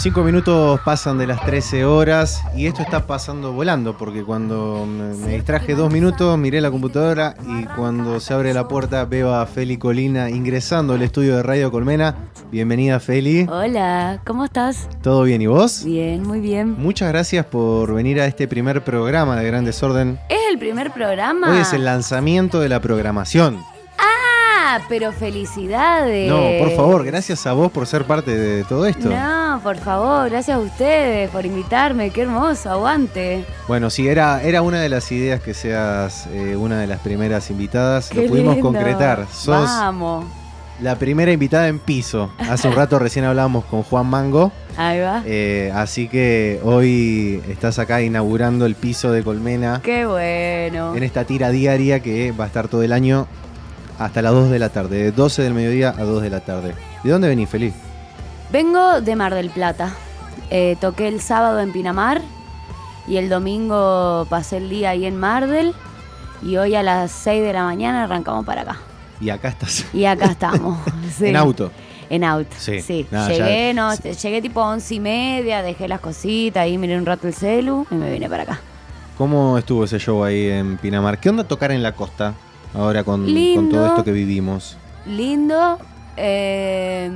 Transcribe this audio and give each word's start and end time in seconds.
Cinco 0.00 0.22
minutos 0.22 0.80
pasan 0.80 1.18
de 1.18 1.26
las 1.26 1.44
13 1.44 1.84
horas 1.84 2.42
y 2.56 2.66
esto 2.66 2.80
está 2.80 3.06
pasando 3.06 3.52
volando 3.52 3.98
porque 3.98 4.24
cuando 4.24 4.86
me, 4.86 5.34
distraje 5.34 5.74
dos 5.74 5.92
minutos 5.92 6.38
miré 6.38 6.62
la 6.62 6.70
computadora 6.70 7.34
y 7.46 7.66
cuando 7.66 8.18
se 8.18 8.32
abre 8.32 8.54
la 8.54 8.66
puerta 8.66 9.04
veo 9.04 9.34
a 9.34 9.44
Feli 9.44 9.76
Colina 9.76 10.30
ingresando 10.30 10.94
al 10.94 11.02
estudio 11.02 11.36
de 11.36 11.42
Radio 11.42 11.70
Colmena. 11.70 12.14
Bienvenida 12.50 12.98
Feli. 12.98 13.46
Hola, 13.50 14.22
¿cómo 14.24 14.46
estás? 14.46 14.88
¿Todo 15.02 15.24
bien 15.24 15.42
y 15.42 15.48
vos? 15.48 15.84
Bien, 15.84 16.22
muy 16.22 16.40
bien. 16.40 16.80
Muchas 16.80 17.10
gracias 17.10 17.44
por 17.44 17.92
venir 17.92 18.22
a 18.22 18.24
este 18.24 18.48
primer 18.48 18.82
programa 18.82 19.36
de 19.36 19.44
Gran 19.44 19.66
Desorden. 19.66 20.18
¿Es 20.30 20.50
el 20.50 20.58
primer 20.58 20.92
programa? 20.92 21.50
Hoy 21.50 21.58
es 21.58 21.74
el 21.74 21.84
lanzamiento 21.84 22.58
de 22.60 22.70
la 22.70 22.80
programación. 22.80 23.62
Ah, 23.98 24.78
pero 24.88 25.12
felicidades. 25.12 26.30
No, 26.30 26.64
por 26.64 26.74
favor, 26.74 27.04
gracias 27.04 27.46
a 27.46 27.52
vos 27.52 27.70
por 27.70 27.86
ser 27.86 28.04
parte 28.04 28.34
de 28.34 28.64
todo 28.64 28.86
esto. 28.86 29.10
No, 29.10 29.39
por 29.62 29.76
favor, 29.76 30.30
gracias 30.30 30.56
a 30.56 30.60
ustedes 30.60 31.30
por 31.30 31.44
invitarme, 31.46 32.10
qué 32.10 32.22
hermoso, 32.22 32.70
aguante. 32.70 33.44
Bueno, 33.68 33.90
sí, 33.90 34.08
era, 34.08 34.42
era 34.42 34.62
una 34.62 34.80
de 34.80 34.88
las 34.88 35.10
ideas 35.12 35.40
que 35.40 35.54
seas 35.54 36.26
eh, 36.32 36.56
una 36.56 36.78
de 36.80 36.86
las 36.86 37.00
primeras 37.00 37.50
invitadas. 37.50 38.08
Qué 38.08 38.22
Lo 38.22 38.28
pudimos 38.28 38.54
lindo. 38.56 38.68
concretar. 38.70 39.26
Sos 39.32 39.64
Vamos. 39.64 40.24
la 40.80 40.96
primera 40.96 41.30
invitada 41.32 41.68
en 41.68 41.78
piso. 41.78 42.30
Hace 42.38 42.68
un 42.68 42.74
rato 42.74 42.98
recién 42.98 43.24
hablábamos 43.24 43.64
con 43.66 43.82
Juan 43.82 44.06
Mango. 44.06 44.52
Ahí 44.76 45.00
va. 45.00 45.22
eh, 45.26 45.70
así 45.74 46.08
que 46.08 46.60
hoy 46.64 47.42
estás 47.48 47.78
acá 47.78 48.00
inaugurando 48.02 48.66
el 48.66 48.76
piso 48.76 49.10
de 49.12 49.22
Colmena 49.22 49.80
Qué 49.82 50.06
bueno. 50.06 50.94
en 50.96 51.02
esta 51.02 51.24
tira 51.24 51.50
diaria 51.50 52.00
que 52.00 52.32
va 52.32 52.44
a 52.44 52.46
estar 52.46 52.68
todo 52.68 52.82
el 52.82 52.92
año 52.92 53.26
hasta 53.98 54.22
las 54.22 54.32
2 54.32 54.48
de 54.50 54.58
la 54.58 54.70
tarde, 54.70 54.96
de 55.02 55.12
12 55.12 55.42
del 55.42 55.52
mediodía 55.52 55.90
a 55.98 56.02
2 56.04 56.22
de 56.22 56.30
la 56.30 56.40
tarde. 56.40 56.72
¿De 57.04 57.10
dónde 57.10 57.28
venís, 57.28 57.48
Feliz? 57.50 57.74
Vengo 58.52 59.00
de 59.00 59.16
Mar 59.16 59.34
del 59.34 59.50
Plata. 59.50 59.94
Eh, 60.50 60.76
toqué 60.80 61.08
el 61.08 61.20
sábado 61.20 61.60
en 61.60 61.72
Pinamar 61.72 62.20
y 63.06 63.16
el 63.16 63.28
domingo 63.28 64.26
pasé 64.28 64.56
el 64.56 64.68
día 64.68 64.90
ahí 64.90 65.06
en 65.06 65.16
Mar 65.16 65.46
del 65.46 65.74
y 66.42 66.56
hoy 66.56 66.74
a 66.74 66.82
las 66.82 67.12
6 67.12 67.42
de 67.42 67.52
la 67.52 67.64
mañana 67.64 68.04
arrancamos 68.04 68.44
para 68.44 68.62
acá. 68.62 68.78
Y 69.20 69.30
acá 69.30 69.48
estás. 69.48 69.84
Y 69.92 70.04
acá 70.04 70.26
estamos. 70.26 70.78
sí. 71.16 71.26
En 71.26 71.36
auto. 71.36 71.70
En 72.08 72.24
auto, 72.24 72.56
Sí. 72.58 72.80
sí. 72.82 73.06
Llegué, 73.28 73.72
ya- 73.72 73.74
no, 73.74 73.94
llegué 73.94 74.42
tipo 74.42 74.60
once 74.62 74.96
y 74.96 75.00
media, 75.00 75.62
dejé 75.62 75.86
las 75.86 76.00
cositas, 76.00 76.62
ahí 76.64 76.76
miré 76.76 76.98
un 76.98 77.06
rato 77.06 77.28
el 77.28 77.34
celu 77.34 77.86
y 77.88 77.94
me 77.94 78.10
vine 78.10 78.28
para 78.28 78.42
acá. 78.42 78.60
¿Cómo 79.16 79.56
estuvo 79.58 79.84
ese 79.84 79.98
show 80.00 80.24
ahí 80.24 80.48
en 80.48 80.76
Pinamar? 80.78 81.20
¿Qué 81.20 81.28
onda 81.30 81.44
tocar 81.44 81.70
en 81.70 81.84
la 81.84 81.92
costa 81.92 82.34
ahora 82.74 83.04
con, 83.04 83.26
todo 83.70 83.86
esto 83.86 84.02
que 84.02 84.10
vivimos? 84.10 84.76
Lindo, 85.06 85.78
eh, 86.16 87.08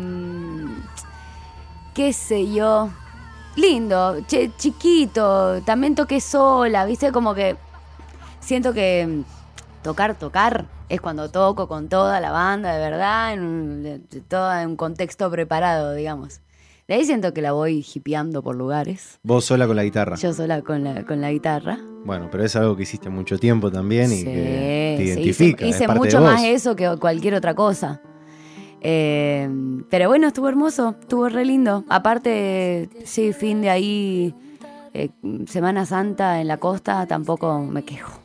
qué 1.94 2.12
sé 2.12 2.52
yo, 2.52 2.90
lindo, 3.56 4.16
che- 4.26 4.50
chiquito, 4.56 5.62
también 5.62 5.94
toqué 5.94 6.20
sola, 6.20 6.84
viste, 6.84 7.12
como 7.12 7.34
que 7.34 7.56
siento 8.40 8.72
que 8.72 9.06
mm, 9.06 9.82
tocar, 9.82 10.14
tocar 10.16 10.66
es 10.88 11.00
cuando 11.00 11.30
toco 11.30 11.66
con 11.68 11.88
toda 11.88 12.20
la 12.20 12.30
banda, 12.30 12.74
de 12.76 12.78
verdad, 12.90 13.32
en 13.32 13.40
un, 13.42 14.06
todo 14.28 14.52
en 14.58 14.70
un 14.70 14.76
contexto 14.76 15.30
preparado, 15.30 15.94
digamos. 15.94 16.40
De 16.86 16.94
ahí 16.94 17.06
siento 17.06 17.32
que 17.32 17.40
la 17.40 17.52
voy 17.52 17.82
hipeando 17.94 18.42
por 18.42 18.54
lugares. 18.56 19.18
Vos 19.22 19.46
sola 19.46 19.66
con 19.66 19.74
la 19.76 19.84
guitarra. 19.84 20.16
Yo 20.16 20.34
sola 20.34 20.60
con 20.60 20.84
la, 20.84 21.02
con 21.06 21.22
la 21.22 21.32
guitarra. 21.32 21.78
Bueno, 22.04 22.28
pero 22.30 22.44
es 22.44 22.54
algo 22.56 22.76
que 22.76 22.82
hiciste 22.82 23.08
mucho 23.08 23.38
tiempo 23.38 23.70
también 23.70 24.12
y 24.12 24.16
Sí, 24.16 24.24
que 24.24 24.94
te 24.98 25.02
sí, 25.02 25.08
identifica. 25.08 25.64
hice, 25.64 25.70
es 25.70 25.76
hice 25.76 25.86
parte 25.86 26.00
mucho 26.00 26.18
de 26.18 26.22
vos. 26.24 26.32
más 26.32 26.44
eso 26.44 26.76
que 26.76 26.94
cualquier 26.98 27.34
otra 27.36 27.54
cosa. 27.54 28.02
Eh, 28.82 29.33
pero 29.90 30.08
bueno, 30.08 30.26
estuvo 30.28 30.48
hermoso, 30.48 30.96
estuvo 31.00 31.28
re 31.28 31.44
lindo. 31.44 31.84
Aparte, 31.88 32.88
sí, 33.04 33.32
fin 33.32 33.60
de 33.62 33.70
ahí, 33.70 34.34
eh, 34.92 35.10
Semana 35.46 35.86
Santa 35.86 36.40
en 36.40 36.48
la 36.48 36.56
costa, 36.58 37.06
tampoco 37.06 37.58
me 37.60 37.84
quejo. 37.84 38.20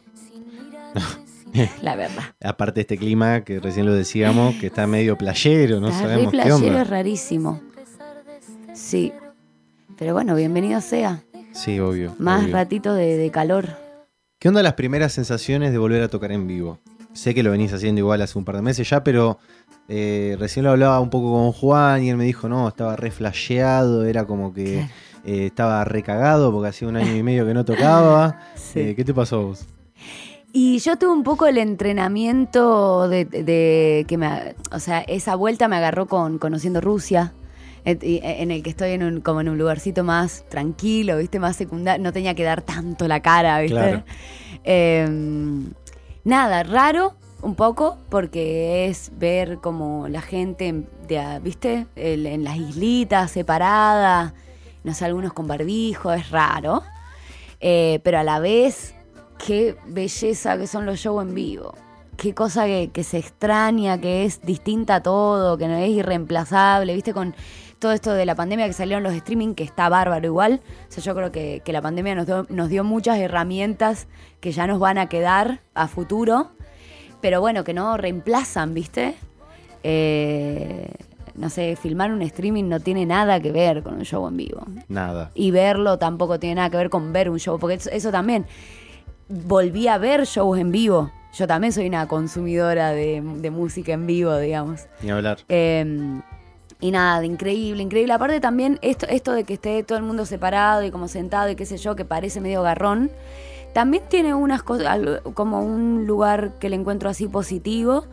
La 1.82 1.96
verdad. 1.96 2.24
Aparte 2.44 2.76
de 2.76 2.82
este 2.82 2.98
clima 2.98 3.42
que 3.42 3.60
recién 3.60 3.86
lo 3.86 3.94
decíamos, 3.94 4.56
que 4.56 4.68
está 4.68 4.86
medio 4.86 5.18
playero, 5.18 5.80
no 5.80 5.88
Está 5.88 6.02
re 6.04 6.08
sabemos 6.10 6.32
qué 6.32 6.38
playero, 6.38 6.56
onda. 6.56 6.82
es 6.84 6.90
rarísimo. 6.90 7.62
Sí. 8.74 9.12
Pero 9.98 10.14
bueno, 10.14 10.36
bienvenido 10.36 10.80
sea. 10.82 11.24
Sí, 11.52 11.80
obvio. 11.80 12.16
Más 12.20 12.44
obvio. 12.44 12.54
ratito 12.54 12.94
de, 12.94 13.18
de 13.18 13.32
calor. 13.32 13.68
¿Qué 14.38 14.48
onda 14.48 14.64
las 14.64 14.74
primeras 14.76 15.12
sensaciones 15.14 15.72
de 15.72 15.78
volver 15.78 16.02
a 16.04 16.08
tocar 16.08 16.32
en 16.32 16.48
vivo? 16.48 16.80
Sé 17.14 17.34
que 17.34 17.44
lo 17.44 17.52
venís 17.52 17.74
haciendo 17.74 18.00
igual 18.00 18.22
hace 18.22 18.38
un 18.38 18.46
par 18.46 18.56
de 18.56 18.62
meses 18.62 18.88
ya, 18.90 19.04
pero 19.04 19.40
eh, 19.92 20.38
recién 20.40 20.66
lo 20.66 20.72
hablaba 20.72 21.00
un 21.00 21.10
poco 21.10 21.34
con 21.34 21.52
Juan 21.52 22.04
y 22.04 22.12
él 22.12 22.18
me 22.18 22.24
dijo, 22.24 22.48
no, 22.48 22.68
estaba 22.68 22.96
re 22.96 23.10
flasheado, 23.10 24.06
era 24.06 24.26
como 24.26 24.54
que 24.54 24.82
eh, 25.26 25.48
estaba 25.48 25.84
recagado 25.84 26.52
porque 26.52 26.70
hacía 26.70 26.88
un 26.88 26.96
año 26.96 27.16
y 27.16 27.24
medio 27.24 27.46
que 27.46 27.56
no 27.56 27.66
tocaba. 27.66 28.40
Sí. 28.56 28.82
Eh, 28.82 28.96
¿Qué 28.96 29.04
te 29.04 29.16
pasó 29.16 29.48
vos? 29.48 29.66
Y 30.54 30.78
yo 30.78 30.96
tuve 30.98 31.12
un 31.12 31.24
poco 31.24 31.48
el 31.48 31.58
entrenamiento 31.58 33.10
de, 33.10 33.26
de 33.26 34.06
que 34.08 34.16
me, 34.16 34.56
o 34.72 34.80
sea, 34.80 35.00
esa 35.02 35.34
vuelta 35.34 35.68
me 35.68 35.78
agarró 35.78 36.06
con 36.06 36.38
conociendo 36.38 36.82
Rusia, 36.82 37.34
en 37.84 38.52
el 38.52 38.62
que 38.62 38.70
estoy 38.70 38.92
en 38.92 39.02
un, 39.02 39.22
como 39.22 39.42
en 39.42 39.50
un 39.50 39.58
lugarcito 39.58 40.04
más 40.04 40.46
tranquilo, 40.50 41.18
viste, 41.18 41.40
más 41.40 41.56
secundario, 41.56 42.04
no 42.04 42.14
tenía 42.14 42.36
que 42.36 42.44
dar 42.44 42.62
tanto 42.62 43.08
la 43.08 43.22
cara, 43.22 43.60
viste. 43.62 43.76
Claro. 43.76 44.04
Eh, 44.64 45.08
nada, 46.24 46.62
raro 46.62 47.16
un 47.42 47.56
poco 47.56 47.98
porque 48.10 48.88
es 48.88 49.12
ver 49.18 49.60
como 49.60 50.08
la 50.08 50.22
gente, 50.22 50.86
viste, 51.42 51.88
en 51.96 52.44
las 52.44 52.58
islitas 52.58 53.32
separada, 53.32 54.34
no 54.84 54.94
sé, 54.94 55.06
algunos 55.06 55.34
con 55.34 55.48
barbijo, 55.48 56.12
es 56.14 56.30
raro. 56.30 56.84
Eh, 57.62 58.00
pero 58.04 58.20
a 58.20 58.24
la 58.24 58.40
vez, 58.40 58.96
qué 59.46 59.78
belleza 59.88 60.58
que 60.58 60.68
son 60.68 60.86
los 60.86 61.00
shows 61.00 61.24
en 61.24 61.34
vivo. 61.34 61.74
Qué 62.18 62.34
cosa 62.34 62.66
que, 62.66 62.90
que 62.92 63.04
se 63.04 63.18
extraña, 63.18 64.00
que 64.00 64.26
es 64.26 64.42
distinta 64.42 64.96
a 64.96 65.04
todo, 65.04 65.58
que 65.58 65.68
no 65.68 65.76
es 65.78 65.90
irreemplazable, 65.90 66.94
viste, 66.94 67.14
con 67.14 67.34
todo 67.80 67.94
esto 67.94 68.14
de 68.14 68.26
la 68.26 68.36
pandemia 68.36 68.68
que 68.68 68.74
salieron 68.74 69.04
los 69.04 69.14
streaming, 69.14 69.56
que 69.56 69.64
está 69.64 69.88
bárbaro 69.88 70.26
igual. 70.26 70.62
O 70.90 70.92
sea, 70.92 71.02
yo 71.02 71.16
creo 71.16 71.32
que, 71.32 71.62
que 71.64 71.72
la 71.72 71.82
pandemia 71.82 72.16
nos 72.16 72.26
dio, 72.26 72.46
nos 72.50 72.70
dio 72.70 72.84
muchas 72.84 73.18
herramientas 73.20 74.08
que 74.42 74.52
ya 74.52 74.68
nos 74.68 74.80
van 74.80 74.98
a 74.98 75.08
quedar 75.08 75.62
a 75.74 75.88
futuro, 75.88 76.52
pero 77.22 77.42
bueno, 77.42 77.64
que 77.64 77.74
no 77.74 77.98
reemplazan, 77.98 78.74
viste. 78.74 79.16
Eh, 79.84 80.92
no 81.36 81.50
sé, 81.50 81.76
filmar 81.76 82.12
un 82.12 82.22
streaming 82.22 82.66
no 82.66 82.80
tiene 82.82 83.06
nada 83.06 83.40
que 83.40 83.52
ver 83.52 83.82
con 83.82 83.94
un 83.94 84.04
show 84.04 84.28
en 84.28 84.36
vivo 84.36 84.62
Nada. 84.90 85.32
y 85.36 85.52
verlo 85.52 85.98
tampoco 85.98 86.38
tiene 86.38 86.56
nada 86.56 86.70
que 86.70 86.76
ver 86.76 86.90
con 86.90 87.14
ver 87.14 87.30
un 87.30 87.40
show, 87.40 87.58
porque 87.58 87.76
eso, 87.76 87.90
eso 87.92 88.12
también. 88.12 88.46
Volví 89.30 89.88
a 89.88 89.98
ver 89.98 90.26
shows 90.26 90.58
en 90.60 90.72
vivo. 90.72 91.12
Yo 91.34 91.46
también 91.46 91.72
soy 91.72 91.88
una 91.88 92.08
consumidora 92.08 92.90
de, 92.92 93.22
de 93.22 93.52
música 93.52 93.94
en 93.94 94.08
vivo, 94.08 94.36
digamos. 94.38 94.88
Ni 95.02 95.12
hablar. 95.12 95.38
Eh, 95.48 96.20
y 96.82 96.92
nada, 96.92 97.20
de 97.20 97.28
increíble, 97.28 97.84
increíble. 97.84 98.14
Aparte 98.14 98.40
también 98.40 98.80
esto, 98.82 99.06
esto 99.08 99.34
de 99.34 99.44
que 99.44 99.54
esté 99.54 99.84
todo 99.84 99.98
el 99.98 100.04
mundo 100.04 100.26
separado 100.26 100.84
y 100.84 100.92
como 100.92 101.08
sentado 101.08 101.50
y 101.50 101.56
qué 101.56 101.66
sé 101.66 101.78
yo, 101.78 101.96
que 101.96 102.06
parece 102.06 102.40
medio 102.42 102.64
garrón, 102.64 103.12
también 103.74 104.04
tiene 104.10 104.34
unas 104.34 104.64
cosas, 104.64 105.00
como 105.34 105.62
un 105.62 106.06
lugar 106.08 106.58
que 106.60 106.70
le 106.70 106.76
encuentro 106.76 107.10
así 107.10 107.28
positivo, 107.28 108.06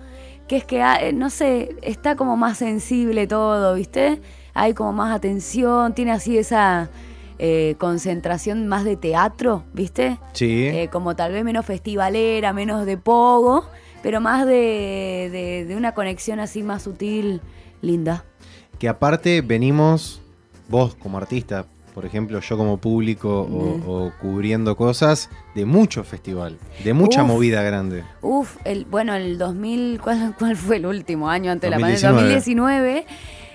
que 0.48 0.56
es 0.56 0.64
que, 0.64 0.82
ah, 0.82 0.96
eh, 1.00 1.12
no 1.12 1.28
sé, 1.30 1.74
está 1.82 2.14
como 2.16 2.36
más 2.36 2.58
sensible 2.58 3.26
todo, 3.26 3.74
¿viste? 3.74 4.20
Hay 4.54 4.74
como 4.74 4.92
más 4.92 5.14
atención, 5.14 5.94
tiene 5.94 6.12
así 6.12 6.38
esa 6.38 6.88
eh, 7.38 7.74
concentración 7.78 8.66
más 8.68 8.84
de 8.84 8.96
teatro, 8.96 9.64
¿viste? 9.72 10.18
Sí. 10.32 10.66
Eh, 10.68 10.88
como 10.90 11.16
tal 11.16 11.32
vez 11.32 11.44
menos 11.44 11.66
festivalera, 11.66 12.52
menos 12.52 12.86
de 12.86 12.96
pogo, 12.96 13.66
pero 14.02 14.20
más 14.20 14.46
de, 14.46 15.28
de- 15.32 15.64
de 15.66 15.76
una 15.76 15.92
conexión 15.92 16.38
así 16.40 16.62
más 16.62 16.82
sutil, 16.82 17.40
linda. 17.82 18.24
Que 18.78 18.88
aparte 18.88 19.40
venimos, 19.40 20.22
vos 20.68 20.94
como 20.94 21.18
artista, 21.18 21.66
por 21.96 22.04
ejemplo, 22.04 22.38
yo 22.40 22.58
como 22.58 22.76
público 22.76 23.40
o, 23.40 24.04
o 24.06 24.12
cubriendo 24.20 24.76
cosas, 24.76 25.30
de 25.54 25.64
mucho 25.64 26.04
festival, 26.04 26.58
de 26.84 26.92
mucha 26.92 27.22
Uf. 27.22 27.28
movida 27.28 27.62
grande. 27.62 28.04
Uf, 28.20 28.58
el, 28.64 28.84
bueno, 28.84 29.14
el 29.14 29.38
2000, 29.38 29.98
¿cuál, 30.02 30.34
cuál 30.38 30.56
fue 30.56 30.76
el 30.76 30.84
último 30.84 31.30
año 31.30 31.50
antes 31.50 31.70
de 31.70 31.70
la 31.70 31.78
2019. 31.78 32.18
pandemia? 32.18 32.36
2019. 32.36 33.06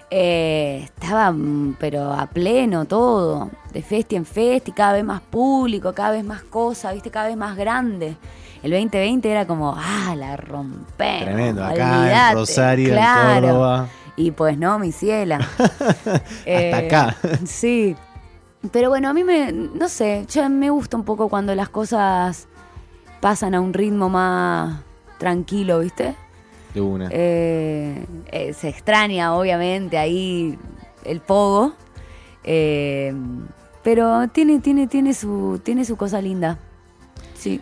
eh, 0.09 0.81
estaba, 0.85 1.31
mm, 1.31 1.75
pero 1.79 2.11
a 2.11 2.25
pleno 2.25 2.85
todo, 2.85 3.51
de 3.71 3.83
festi 3.83 4.15
en 4.15 4.25
festi, 4.25 4.71
cada 4.71 4.93
vez 4.93 5.03
más 5.03 5.21
público, 5.21 5.93
cada 5.93 6.09
vez 6.09 6.23
más 6.23 6.41
cosas, 6.41 6.95
viste, 6.95 7.11
cada 7.11 7.27
vez 7.27 7.38
más 7.38 7.55
grande. 7.55 8.15
El 8.63 8.71
2020 8.71 9.29
era 9.29 9.45
como, 9.45 9.75
ah, 9.77 10.15
la 10.17 10.35
rompemos. 10.35 11.25
Tremendo, 11.25 11.63
acá 11.63 11.99
olvidate, 11.99 12.31
en 12.31 12.38
Rosario, 12.38 12.89
claro. 12.89 13.33
en 13.35 13.41
Córdoba. 13.53 13.88
Y 14.17 14.31
pues 14.31 14.57
no, 14.57 14.79
mi 14.79 14.91
ciela. 14.91 15.47
Eh, 16.47 16.73
acá. 16.73 17.15
Sí. 17.45 17.95
Pero 18.72 18.90
bueno, 18.90 19.10
a 19.10 19.13
mí 19.13 19.24
me, 19.24 19.52
no 19.52 19.90
sé, 19.90 20.25
yo 20.30 20.48
me 20.50 20.69
gusta 20.69 20.96
un 20.96 21.04
poco 21.04 21.30
cuando 21.30 21.56
las 21.56 21.69
cosas 21.69 22.48
pasan 23.19 23.56
a 23.56 23.62
un 23.62 23.74
ritmo 23.74 24.10
más 24.10 24.81
tranquilo, 25.18 25.80
¿viste? 25.80 26.16
De 26.74 26.81
una. 26.81 27.10
Eh, 27.12 28.06
eh, 28.31 28.54
se 28.54 28.69
extraña, 28.69 29.34
obviamente, 29.36 29.98
ahí 29.98 30.58
el 31.04 31.22
pogo. 31.22 31.74
Eh, 32.44 33.13
pero 33.84 34.28
tiene, 34.28 34.60
tiene, 34.60 34.88
tiene, 34.88 35.13
su, 35.13 35.60
tiene 35.63 35.86
su 35.86 35.96
cosa 35.96 36.22
linda. 36.22 36.60
Sí. 37.34 37.62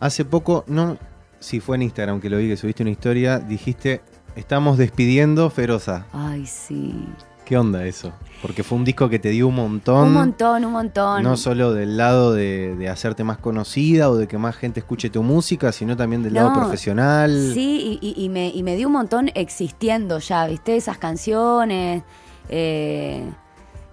Hace 0.00 0.24
poco, 0.24 0.64
no, 0.66 0.98
si 1.38 1.60
fue 1.60 1.76
en 1.76 1.82
Instagram 1.82 2.20
que 2.20 2.28
lo 2.28 2.38
vi, 2.38 2.48
que 2.48 2.56
subiste 2.56 2.82
una 2.82 2.90
historia, 2.90 3.38
dijiste, 3.38 4.00
estamos 4.34 4.78
despidiendo 4.78 5.48
Feroza. 5.50 6.06
Ay, 6.12 6.46
sí. 6.46 7.06
¿Qué 7.50 7.58
onda 7.58 7.84
eso? 7.84 8.12
Porque 8.42 8.62
fue 8.62 8.78
un 8.78 8.84
disco 8.84 9.08
que 9.08 9.18
te 9.18 9.30
dio 9.30 9.48
un 9.48 9.56
montón. 9.56 10.06
Un 10.06 10.14
montón, 10.14 10.64
un 10.64 10.70
montón. 10.70 11.24
No 11.24 11.36
solo 11.36 11.72
del 11.74 11.96
lado 11.96 12.32
de, 12.32 12.76
de 12.76 12.88
hacerte 12.88 13.24
más 13.24 13.38
conocida 13.38 14.08
o 14.08 14.14
de 14.14 14.28
que 14.28 14.38
más 14.38 14.54
gente 14.54 14.78
escuche 14.78 15.10
tu 15.10 15.24
música, 15.24 15.72
sino 15.72 15.96
también 15.96 16.22
del 16.22 16.34
lado 16.34 16.52
profesional. 16.54 17.50
Sí, 17.52 17.98
y, 18.00 18.06
y- 18.16 18.24
y 18.24 18.28
me, 18.28 18.50
y 18.50 18.62
me 18.62 18.76
dio 18.76 18.86
un 18.86 18.92
montón 18.92 19.30
existiendo 19.34 20.20
ya, 20.20 20.46
¿viste? 20.46 20.76
Esas 20.76 20.96
canciones. 20.98 22.04
eh, 22.48 23.28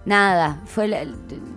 nada, 0.04 0.60
fue 0.64 0.86
la- 0.86 1.04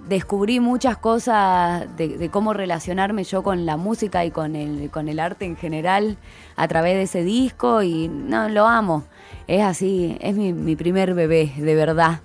descubrí 0.10 0.60
muchas 0.60 0.98
cosas 0.98 1.86
de, 1.98 2.18
de 2.18 2.30
cómo 2.30 2.52
relacionarme 2.54 3.24
yo 3.26 3.44
con 3.44 3.66
la 3.68 3.78
música 3.78 4.26
y 4.26 4.32
con 4.32 4.56
el, 4.56 4.90
con 4.90 5.08
el 5.08 5.20
arte 5.20 5.46
en 5.46 5.56
general 5.56 6.18
a 6.56 6.68
través 6.68 6.96
de 6.96 7.04
ese 7.04 7.24
disco 7.24 7.84
y 7.84 8.08
no, 8.10 8.50
lo 8.50 8.68
amo. 8.68 9.04
Es 9.48 9.62
así, 9.64 10.18
es 10.22 10.36
mi, 10.36 10.76
primer 10.76 11.14
bebé, 11.14 11.52
de 11.58 11.76
verdad. 11.76 12.22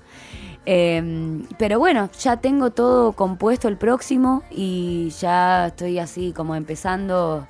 Eh, 0.65 1.43
pero 1.59 1.79
bueno, 1.79 2.11
ya 2.19 2.39
tengo 2.39 2.71
todo 2.71 3.13
compuesto 3.13 3.69
el 3.69 3.77
próximo 3.77 4.43
y 4.51 5.11
ya 5.21 5.69
estoy 5.69 5.99
así 6.01 6.33
como 6.33 6.55
empezando 6.57 7.47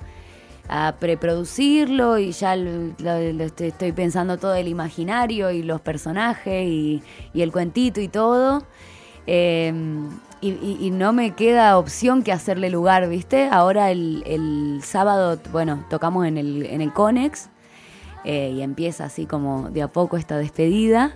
a 0.69 0.95
preproducirlo 0.99 2.17
y 2.19 2.31
ya 2.31 2.55
lo- 2.55 2.93
estoy, 3.39 3.91
pensando 3.93 4.37
todo 4.37 4.53
el 4.55 4.67
imaginario 4.67 5.49
y 5.51 5.63
los 5.63 5.81
personajes 5.81 6.67
y, 6.67 7.01
el 7.33 7.51
cuentito 7.51 8.01
y 8.01 8.07
todo. 8.07 8.63
Y, 10.39 10.49
y- 10.49 10.77
y 10.79 10.91
no 10.91 11.13
me 11.13 11.31
queda 11.31 11.77
opción 11.77 12.21
que 12.21 12.31
hacerle 12.31 12.69
lugar, 12.69 13.09
¿viste? 13.09 13.49
Ahora 13.51 13.89
el, 13.91 14.23
el 14.27 14.81
sábado, 14.83 15.39
bueno, 15.51 15.83
tocamos 15.89 16.25
en 16.27 16.37
el, 16.37 16.65
en 16.67 16.81
el 16.81 16.93
Conex 16.93 17.49
eh, 18.23 18.51
y 18.55 18.61
empieza 18.61 19.05
así 19.05 19.25
como 19.25 19.69
de 19.69 19.81
a 19.81 19.87
poco 19.87 20.17
esta 20.17 20.37
despedida. 20.37 21.15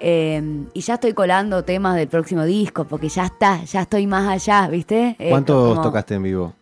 Eh, 0.00 0.66
y 0.74 0.80
ya 0.80 0.94
estoy 0.94 1.12
colando 1.14 1.64
temas 1.64 1.96
del 1.96 2.08
próximo 2.08 2.44
disco, 2.44 2.84
porque 2.84 3.08
ya 3.08 3.24
está, 3.26 3.62
ya 3.64 3.82
estoy 3.82 4.06
más 4.06 4.28
allá, 4.28 4.68
¿viste? 4.68 5.16
Eh, 5.18 5.30
¿Cuántos 5.30 5.70
como- 5.70 5.82
tocaste 5.82 6.14
en 6.14 6.22
vivo 6.24 6.54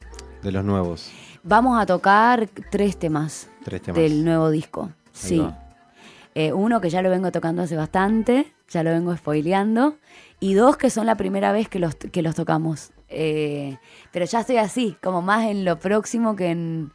de 0.43 0.53
los 0.53 0.65
nuevos? 0.65 1.11
Vamos 1.43 1.81
a 1.81 1.87
tocar 1.87 2.49
tres 2.71 2.97
temas, 2.99 3.49
Tres 3.65 3.83
temas. 3.83 4.01
del 4.01 4.25
nuevo 4.25 4.51
disco. 4.51 4.83
Ahí 4.85 4.93
Sí. 5.13 5.47
Eh, 6.35 6.53
uno 6.53 6.81
que 6.81 6.89
ya 6.89 7.03
lo 7.03 7.11
vengo 7.11 7.31
tocando 7.33 7.63
hace 7.63 7.77
bastante, 7.77 8.53
ya 8.71 8.83
lo 8.83 8.91
vengo 8.91 9.15
spoileando. 9.17 9.97
Y 10.41 10.55
dos 10.55 10.77
que 10.77 10.89
son 10.89 11.05
la 11.07 11.17
primera 11.17 11.53
vez 11.53 11.69
que 11.69 11.79
los, 11.79 11.95
que 11.97 12.23
los 12.23 12.35
tocamos. 12.35 12.91
Pero 13.09 14.25
ya 14.27 14.41
estoy 14.41 14.57
así, 14.57 14.97
como 15.03 15.21
más 15.21 15.45
en 15.47 15.65
lo 15.65 15.79
próximo 15.79 16.35
que 16.37 16.51
en, 16.51 16.93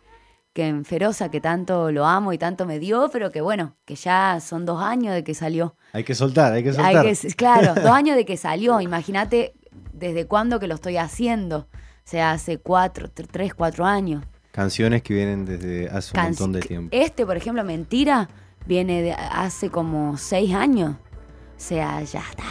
que 0.58 0.68
en 0.68 0.86
Feroza, 0.86 1.30
que 1.30 1.40
tanto 1.40 1.92
lo 1.92 2.04
amo 2.08 2.34
y 2.34 2.40
tanto 2.40 2.66
me 2.66 2.80
dio, 2.80 3.12
pero 3.14 3.32
que 3.32 3.42
bueno, 3.42 3.76
que 3.86 3.94
ya 3.94 4.40
son 4.42 4.66
dos 4.66 4.82
años 4.82 5.14
de 5.14 5.24
que 5.24 5.36
salió. 5.36 5.76
Hay 5.94 6.04
que 6.04 6.16
soltar, 6.16 6.52
hay 6.52 6.64
que 6.64 6.70
Hay 6.70 6.76
soltar. 6.76 7.06
que- 7.06 7.36
claro, 7.36 7.76
dos 7.76 7.92
años 7.92 8.16
de 8.16 8.26
que 8.26 8.38
salió. 8.48 8.82
Imagínate 8.82 9.54
desde 9.94 10.26
cuándo 10.26 10.60
que 10.60 10.66
lo 10.68 10.74
estoy 10.74 10.98
haciendo. 10.98 11.68
O 11.70 12.10
sea, 12.10 12.32
hace 12.32 12.58
cuatro, 12.58 13.08
tr- 13.08 13.28
tres, 13.30 13.54
cuatro 13.54 13.86
años. 13.86 14.24
Canciones 14.52 15.04
que 15.04 15.14
vienen 15.14 15.46
desde 15.46 15.90
hace 15.92 16.18
un 16.18 16.24
montón 16.24 16.52
de 16.54 16.62
tiempo. 16.62 16.90
Este, 16.92 17.24
por 17.24 17.38
ejemplo, 17.38 17.64
Mentira, 17.64 18.28
viene 18.66 19.04
de 19.04 19.14
hace 19.14 19.70
como 19.70 20.18
seis 20.18 20.56
años. 20.56 20.96
O 20.96 21.60
sea, 21.60 22.02
ya 22.02 22.22
está. 22.32 22.44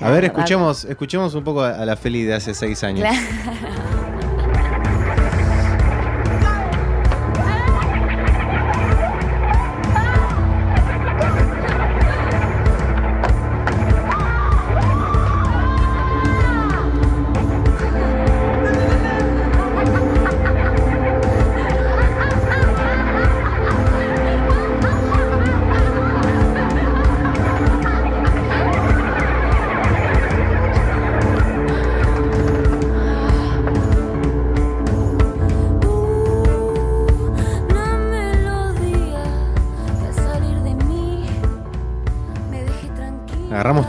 Ya 0.00 0.06
A 0.06 0.10
ver, 0.10 0.24
escuchemos, 0.24 0.86
escuchemos 0.86 1.34
un 1.34 1.44
poco 1.44 1.60
a, 1.60 1.72
a 1.74 1.84
la 1.84 1.94
Feli 1.96 2.22
de 2.22 2.32
hace 2.32 2.54
seis 2.54 2.82
años. 2.82 3.00
Claro. 3.00 4.02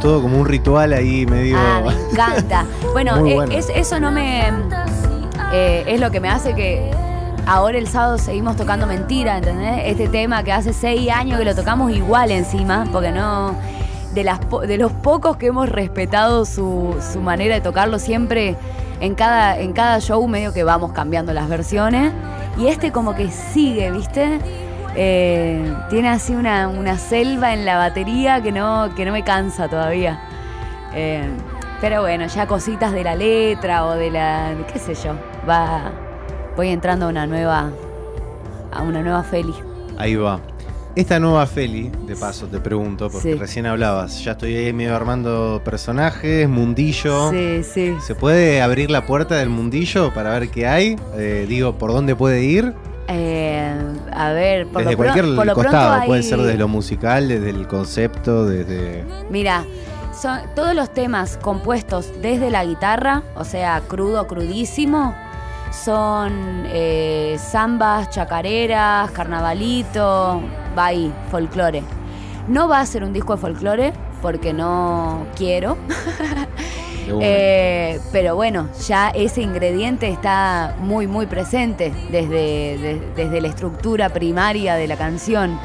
todo 0.04 0.22
como 0.22 0.38
un 0.38 0.46
ritual 0.46 0.94
ahí 0.94 1.26
medio. 1.26 1.58
Ah, 1.60 1.82
me 1.86 2.12
encanta. 2.12 2.66
Bueno, 2.94 3.18
eh, 3.26 3.34
bueno. 3.34 3.52
es- 3.52 3.70
eso 3.74 4.00
no 4.00 4.12
me. 4.12 4.44
eh, 5.52 5.84
es 5.88 6.00
lo 6.00 6.12
que 6.12 6.20
me 6.20 6.30
hace 6.30 6.54
que 6.54 6.92
ahora 7.48 7.78
el 7.78 7.88
sábado 7.88 8.18
seguimos 8.18 8.56
tocando 8.56 8.86
mentira, 8.88 9.38
¿entendés? 9.38 9.82
Este 9.86 10.08
tema 10.08 10.44
que 10.44 10.52
hace 10.52 10.74
seis 10.74 11.10
años 11.10 11.40
que 11.40 11.46
lo 11.46 11.56
tocamos 11.56 11.92
igual 11.92 12.30
encima, 12.32 12.86
porque 12.92 13.12
no. 13.12 13.56
De, 14.14 14.24
las, 14.24 14.38
po- 14.46 14.62
de 14.62 14.78
los 14.78 14.92
pocos 14.92 15.38
que 15.38 15.48
hemos 15.48 15.68
respetado 15.70 16.46
su, 16.46 16.96
su 17.12 17.20
manera 17.20 17.56
de 17.56 17.62
tocarlo 17.62 17.98
siempre. 17.98 18.56
En 19.00 19.16
cada, 19.16 19.60
en 19.60 19.74
cada 19.74 20.00
show 20.00 20.26
medio 20.28 20.54
que 20.54 20.64
vamos 20.64 20.92
cambiando 20.94 21.34
las 21.34 21.50
versiones. 21.50 22.14
Y 22.58 22.68
este 22.68 22.92
como 22.92 23.16
que 23.16 23.32
sigue, 23.32 23.90
¿viste? 23.92 24.40
Eh, 24.96 25.74
tiene 25.90 26.10
así 26.10 26.36
una, 26.36 26.68
una 26.68 26.98
selva 26.98 27.54
en 27.54 27.66
la 27.66 27.78
batería 27.78 28.42
que 28.44 28.52
no, 28.52 28.94
que 28.96 29.06
no 29.06 29.12
me 29.12 29.24
cansa 29.24 29.68
todavía. 29.68 30.20
Eh, 30.94 31.28
pero 31.82 32.02
bueno, 32.02 32.28
ya 32.28 32.48
cositas 32.48 32.92
de 32.94 33.04
la 33.04 33.16
letra 33.16 33.86
o 33.86 33.96
de 33.96 34.12
la. 34.12 34.54
qué 34.72 34.80
sé 34.80 34.94
yo. 34.96 35.14
Va. 35.50 35.92
Voy 36.56 36.70
entrando 36.70 37.08
a 37.08 37.10
una 37.10 37.26
nueva. 37.28 37.72
a 38.72 38.82
una 38.82 39.02
nueva 39.02 39.24
Feli. 39.24 39.54
Ahí 39.98 40.16
va. 40.16 40.40
Esta 40.96 41.20
nueva 41.20 41.46
Feli, 41.48 41.92
de 42.06 42.16
paso 42.16 42.46
te 42.48 42.60
pregunto, 42.60 43.10
porque 43.10 43.34
Sí. 43.34 43.38
recién 43.40 43.66
hablabas. 43.66 44.24
Ya 44.24 44.34
estoy 44.34 44.56
ahí 44.56 44.74
medio 44.74 44.96
armando 44.96 45.60
personajes, 45.66 46.48
mundillo. 46.48 47.32
Sí, 47.32 47.64
sí. 47.64 47.96
¿Se 48.02 48.14
puede 48.14 48.62
abrir 48.62 48.92
la 48.92 49.06
puerta 49.08 49.36
del 49.36 49.50
mundillo 49.50 50.14
para 50.14 50.32
ver 50.38 50.50
qué 50.50 50.68
hay? 50.68 50.96
Eh, 51.16 51.46
digo, 51.50 51.78
¿por 51.80 51.92
dónde 51.94 52.16
puede 52.16 52.44
ir? 52.44 52.74
Eh, 53.08 53.76
a 54.14 54.30
ver, 54.32 54.68
por 54.68 54.80
desde 54.84 54.92
lo, 54.92 54.98
cualquier 54.98 55.26
por 55.36 55.46
lo 55.46 55.54
pronto 55.54 55.62
costado, 55.72 55.94
hay- 56.02 56.08
puede 56.08 56.24
ser 56.24 56.40
desde 56.40 56.58
lo 56.58 56.68
musical, 56.68 57.28
desde 57.28 57.50
el 57.50 57.68
concepto, 57.68 58.46
desde... 58.46 59.04
Mira, 59.30 59.66
son 60.20 60.40
todos 60.56 60.74
los 60.74 60.90
temas 60.94 61.38
compuestos 61.42 62.12
desde 62.22 62.50
la 62.50 62.64
guitarra, 62.64 63.24
o 63.36 63.44
sea, 63.44 63.82
crudo, 63.88 64.26
crudísimo, 64.28 65.14
son 65.72 66.64
eh, 66.68 67.36
zambas, 67.40 68.10
chacareras, 68.10 69.12
carnavalito, 69.12 70.42
va 70.78 70.86
ahí, 70.86 71.12
folclore. 71.32 71.84
No 72.48 72.68
va 72.68 72.80
a 72.82 72.86
ser 72.86 73.04
un 73.04 73.12
disco 73.14 73.36
de 73.36 73.42
folclore 73.42 73.94
porque 74.22 74.54
no 74.54 75.26
quiero. 75.36 75.78
eh, 77.22 78.00
pero 78.12 78.36
bueno, 78.36 78.70
ya 78.88 79.10
ese 79.10 79.42
ingrediente 79.42 80.08
está 80.10 80.76
muy, 80.80 81.08
muy 81.08 81.26
presente 81.26 81.92
desde, 82.12 82.78
de- 82.78 83.02
desde 83.16 83.42
la 83.42 83.48
estructura 83.48 84.10
primaria 84.10 84.76
de 84.76 84.88
la 84.88 84.96
canción. 84.98 85.60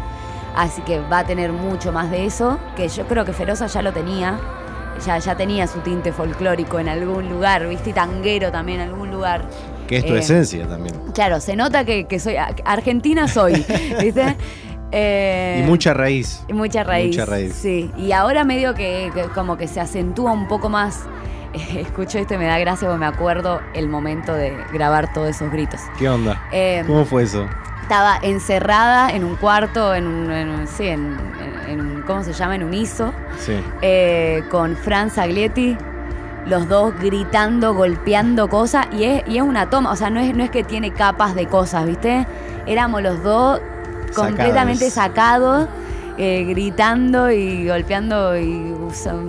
Así 0.57 0.83
que 0.83 0.99
va 1.01 1.21
a 1.21 1.25
tener 1.27 1.53
mucho 1.53 1.93
más 1.93 2.11
de 2.11 2.25
eso, 2.27 2.59
que 2.77 2.89
yo 2.89 3.07
creo 3.07 3.25
que 3.25 3.33
Feroza 3.33 3.67
ya 3.67 3.83
lo 3.83 3.93
tenía. 3.93 4.39
Ya, 5.07 5.17
ya 5.19 5.37
tenía 5.37 5.69
su 5.69 5.79
tinte 5.79 6.13
folclórico 6.13 6.81
en 6.81 6.89
algún 6.89 7.29
lugar, 7.29 7.69
¿viste? 7.69 7.91
Y 7.91 7.93
tanguero 7.93 8.51
también 8.51 8.81
en 8.81 8.89
algún 8.89 9.13
lugar. 9.13 9.43
que 9.87 9.99
es 9.99 10.05
tu 10.07 10.15
eh, 10.15 10.19
esencia 10.19 10.67
también. 10.67 10.97
Claro, 11.15 11.39
se 11.39 11.55
nota 11.55 11.85
que, 11.85 12.07
que 12.07 12.19
soy 12.19 12.35
argentina 12.65 13.29
soy, 13.29 13.65
¿viste? 14.03 14.37
Eh, 14.91 15.61
y 15.63 15.69
mucha 15.69 15.95
raíz. 15.95 16.43
y 16.49 16.53
Mucha 16.53 16.83
raíz. 16.83 17.09
Mucha 17.17 17.27
raíz. 17.27 17.55
Sí. 17.55 17.91
Y 17.97 18.11
ahora 18.11 18.43
medio 18.43 18.75
que, 18.75 19.11
que 19.15 19.23
como 19.35 19.57
que 19.57 19.69
se 19.69 19.79
acentúa 19.81 20.33
un 20.33 20.49
poco 20.49 20.69
más. 20.69 21.03
Escucho 21.77 22.19
esto 22.19 22.35
y 22.35 22.39
me 22.39 22.47
da 22.47 22.59
gracia 22.59 22.89
porque 22.89 23.01
me 23.01 23.07
acuerdo 23.07 23.61
el 23.75 23.89
momento 23.89 24.33
de 24.35 24.57
grabar 24.73 25.13
todos 25.13 25.29
esos 25.31 25.51
gritos. 25.51 25.81
¿Qué 25.99 26.09
onda? 26.09 26.41
Eh, 26.53 26.83
¿Cómo 26.87 27.05
fue 27.05 27.23
eso? 27.25 27.49
estaba 27.83 28.19
encerrada 28.21 29.11
en 29.13 29.25
un 29.25 29.35
cuarto, 29.37 29.95
en 29.95 30.07
un, 30.07 30.31
en 30.31 30.51
un- 30.51 30.67
sí, 30.67 30.87
en, 30.89 31.17
en- 31.41 31.71
en 31.71 31.81
un- 31.81 32.03
¿cómo 32.03 32.23
se 32.23 32.35
llama? 32.35 32.55
En 32.55 32.63
un 32.65 32.75
ISO, 32.75 33.15
Sí. 33.39 33.59
eh, 33.81 34.45
con 34.51 34.77
Franz 34.77 35.17
Aglietti, 35.17 35.75
los 36.45 36.69
dos 36.69 36.93
gritando, 37.01 37.73
golpeando 37.73 38.49
cosas, 38.51 38.89
y 38.93 39.05
es, 39.05 39.23
y 39.27 39.39
es 39.39 39.43
una 39.43 39.71
toma, 39.71 39.91
o 39.91 39.97
sea, 39.97 40.11
no 40.11 40.21
es, 40.21 40.35
no 40.37 40.45
es 40.45 40.51
que 40.51 40.65
tiene 40.65 40.93
capas 40.93 41.35
de 41.35 41.47
cosas, 41.47 41.87
¿viste? 41.87 42.27
Éramos 42.67 43.01
los 43.03 43.23
dos 43.23 43.59
completamente 44.15 44.91
sacados, 44.91 45.67
eh, 46.19 46.45
gritando 46.45 47.31
y 47.31 47.69
golpeando 47.69 48.37
y 48.37 48.75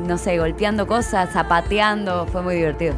no 0.08 0.18
sé, 0.18 0.38
golpeando 0.40 0.88
cosas, 0.88 1.32
zapateando, 1.32 2.26
fue 2.26 2.42
muy 2.42 2.56
divertido. 2.56 2.96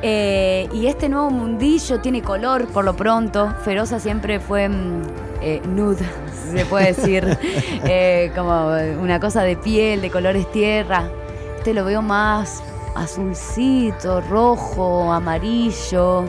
Eh, 0.00 0.68
y 0.72 0.86
este 0.86 1.08
nuevo 1.08 1.30
mundillo 1.30 2.00
tiene 2.00 2.22
color 2.22 2.68
por 2.68 2.84
lo 2.84 2.94
pronto. 2.94 3.54
Feroza 3.64 3.98
siempre 3.98 4.38
fue 4.38 4.68
mm, 4.68 5.02
eh, 5.42 5.60
nude, 5.68 6.04
se 6.52 6.64
puede 6.64 6.94
decir. 6.94 7.38
Eh, 7.90 8.32
como 8.34 8.72
una 9.00 9.20
cosa 9.20 9.42
de 9.42 9.56
piel, 9.56 10.00
de 10.00 10.10
colores 10.10 10.50
tierra. 10.50 11.08
Este 11.56 11.72
lo 11.72 11.84
veo 11.84 12.02
más 12.02 12.62
azulcito, 12.94 14.20
rojo, 14.20 15.12
amarillo, 15.12 16.24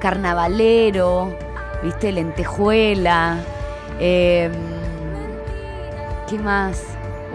carnavalero, 0.00 1.36
viste, 1.82 2.12
lentejuela. 2.12 3.38
Eh, 3.98 4.50
¿Qué 6.32 6.38
más? 6.38 6.82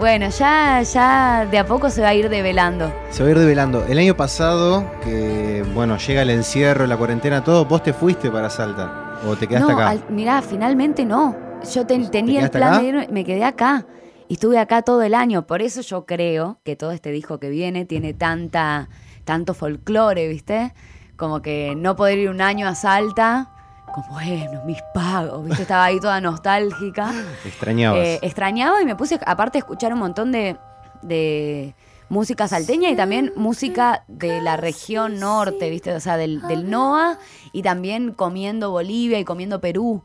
Bueno, 0.00 0.28
ya, 0.28 0.82
ya 0.82 1.46
de 1.48 1.56
a 1.56 1.64
poco 1.64 1.88
se 1.88 2.00
va 2.02 2.08
a 2.08 2.14
ir 2.14 2.28
develando. 2.28 2.92
Se 3.10 3.22
va 3.22 3.28
a 3.28 3.30
ir 3.30 3.38
develando. 3.38 3.84
El 3.86 3.96
año 3.96 4.16
pasado, 4.16 4.84
que 5.04 5.64
bueno, 5.72 5.96
llega 5.98 6.22
el 6.22 6.30
encierro, 6.30 6.84
la 6.84 6.96
cuarentena, 6.96 7.44
todo, 7.44 7.64
vos 7.64 7.80
te 7.84 7.92
fuiste 7.92 8.28
para 8.28 8.50
Salta. 8.50 9.20
O 9.24 9.36
te 9.36 9.46
quedaste 9.46 9.70
no, 9.72 9.78
acá. 9.78 9.90
al- 9.90 10.04
mirá, 10.08 10.42
finalmente 10.42 11.04
no. 11.04 11.36
Yo 11.72 11.86
ten- 11.86 12.06
¿Te 12.06 12.10
tenía 12.10 12.40
el 12.42 12.50
plan 12.50 12.72
acá? 12.72 12.80
de 12.80 12.88
irme, 12.88 13.08
me 13.12 13.24
quedé 13.24 13.44
acá. 13.44 13.86
Y 14.26 14.34
estuve 14.34 14.58
acá 14.58 14.82
todo 14.82 15.02
el 15.02 15.14
año. 15.14 15.46
Por 15.46 15.62
eso 15.62 15.80
yo 15.82 16.04
creo 16.04 16.58
que 16.64 16.74
todo 16.74 16.90
este 16.90 17.12
disco 17.12 17.38
que 17.38 17.50
viene 17.50 17.84
tiene 17.84 18.14
tanta, 18.14 18.88
tanto 19.24 19.54
folclore, 19.54 20.26
¿viste? 20.26 20.74
Como 21.16 21.40
que 21.40 21.74
no 21.76 21.94
poder 21.94 22.18
ir 22.18 22.30
un 22.30 22.40
año 22.40 22.66
a 22.66 22.74
Salta, 22.74 23.52
como 23.92 24.08
bueno, 24.08 24.62
mis 24.64 24.80
pagos, 24.94 25.44
¿viste? 25.44 25.62
Estaba 25.62 25.84
ahí 25.84 26.00
toda 26.00 26.20
nostálgica. 26.20 27.12
Extrañabas. 27.44 28.00
Eh, 28.00 28.18
extrañaba 28.22 28.82
y 28.82 28.84
me 28.84 28.96
puse, 28.96 29.18
aparte, 29.26 29.58
a 29.58 29.60
escuchar 29.60 29.92
un 29.92 30.00
montón 30.00 30.32
de, 30.32 30.56
de 31.02 31.74
música 32.08 32.48
salteña 32.48 32.90
y 32.90 32.96
también 32.96 33.32
música 33.36 34.04
de 34.08 34.40
la 34.40 34.56
región 34.56 35.18
norte, 35.18 35.70
¿viste? 35.70 35.94
O 35.94 36.00
sea, 36.00 36.16
del, 36.16 36.40
del 36.42 36.70
NOA 36.70 37.18
y 37.52 37.62
también 37.62 38.12
comiendo 38.12 38.70
Bolivia 38.70 39.18
y 39.18 39.24
comiendo 39.24 39.60
Perú. 39.60 40.02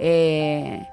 Eh, 0.00 0.86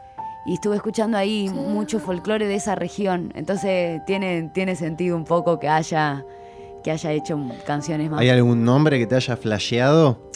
y 0.45 0.53
estuve 0.53 0.75
escuchando 0.75 1.17
ahí 1.17 1.49
mucho 1.49 1.99
folclore 1.99 2.47
de 2.47 2.55
esa 2.55 2.75
región. 2.75 3.31
Entonces 3.35 4.01
tiene, 4.05 4.49
tiene 4.53 4.75
sentido 4.75 5.15
un 5.15 5.25
poco 5.25 5.59
que 5.59 5.69
haya, 5.69 6.25
que 6.83 6.91
haya 6.91 7.11
hecho 7.11 7.39
canciones 7.65 8.09
más. 8.09 8.19
¿Hay 8.21 8.29
algún 8.29 8.63
nombre 8.63 8.97
que 8.99 9.07
te 9.07 9.15
haya 9.15 9.37
flasheado? 9.37 10.31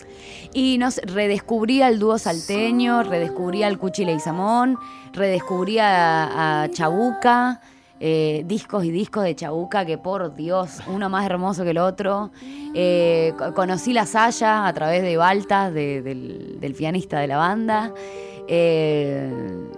Y 0.53 0.77
nos 0.77 0.97
redescubrí 0.97 1.81
al 1.81 1.99
dúo 1.99 2.17
salteño, 2.17 3.03
redescubrí 3.03 3.63
al 3.63 3.77
Cuchi 3.77 4.05
Leizamón, 4.05 4.77
redescubrí 5.13 5.79
a, 5.79 6.63
a 6.63 6.69
Chabuca, 6.69 7.59
eh, 7.99 8.43
discos 8.45 8.85
y 8.85 8.91
discos 8.91 9.23
de 9.25 9.35
Chabuca 9.35 9.85
que 9.85 9.97
por 9.97 10.33
Dios, 10.35 10.79
uno 10.87 11.09
más 11.09 11.25
hermoso 11.25 11.63
que 11.63 11.71
el 11.71 11.77
otro. 11.77 12.31
Eh, 12.73 13.33
co- 13.37 13.53
conocí 13.53 13.91
la 13.91 14.05
Saya 14.05 14.65
a 14.67 14.73
través 14.73 15.01
de 15.01 15.17
Baltas, 15.17 15.73
de- 15.73 16.01
del, 16.01 16.57
del 16.61 16.73
pianista 16.73 17.19
de 17.19 17.27
la 17.27 17.37
banda. 17.37 17.93
Eh, 18.47 19.29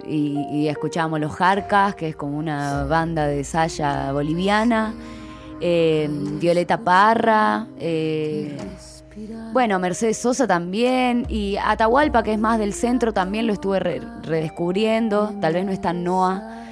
y, 0.08 0.46
y 0.52 0.68
escuchábamos 0.68 1.20
Los 1.20 1.32
Jarcas, 1.34 1.96
que 1.96 2.10
es 2.10 2.16
como 2.16 2.38
una 2.38 2.84
banda 2.84 3.26
de 3.26 3.44
Saya 3.44 4.12
boliviana. 4.12 4.94
Eh, 5.60 6.08
Violeta 6.10 6.78
Parra. 6.78 7.68
eh, 7.80 8.58
bueno, 9.52 9.80
Mercedes 9.80 10.18
Sosa 10.18 10.46
también. 10.46 11.26
Y 11.28 11.58
Atahualpa, 11.58 12.22
que 12.22 12.34
es 12.34 12.40
más 12.40 12.60
del 12.60 12.74
centro, 12.74 13.14
también 13.14 13.48
lo 13.48 13.54
estuve 13.54 13.80
re- 13.80 14.02
redescubriendo. 14.24 15.34
Tal 15.42 15.54
vez 15.54 15.66
no 15.66 15.72
es 15.72 15.82
tan 15.82 16.04
Noa. 16.04 16.64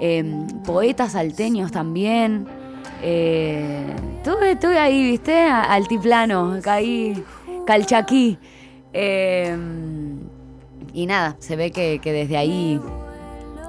Eh, 0.00 0.24
poetas 0.64 1.12
salteños 1.12 1.70
también. 1.70 2.46
Eh, 3.02 3.94
estuve, 4.16 4.78
ahí, 4.78 5.04
¿viste? 5.12 5.38
Altiplano, 5.42 6.58
caí, 6.62 7.22
calchaquí. 7.66 8.36
Eh, 8.92 9.56
y 10.92 11.06
nada, 11.06 11.36
se 11.38 11.54
ve 11.56 11.70
que 11.70 12.00
desde 12.04 12.36
ahí 12.36 12.80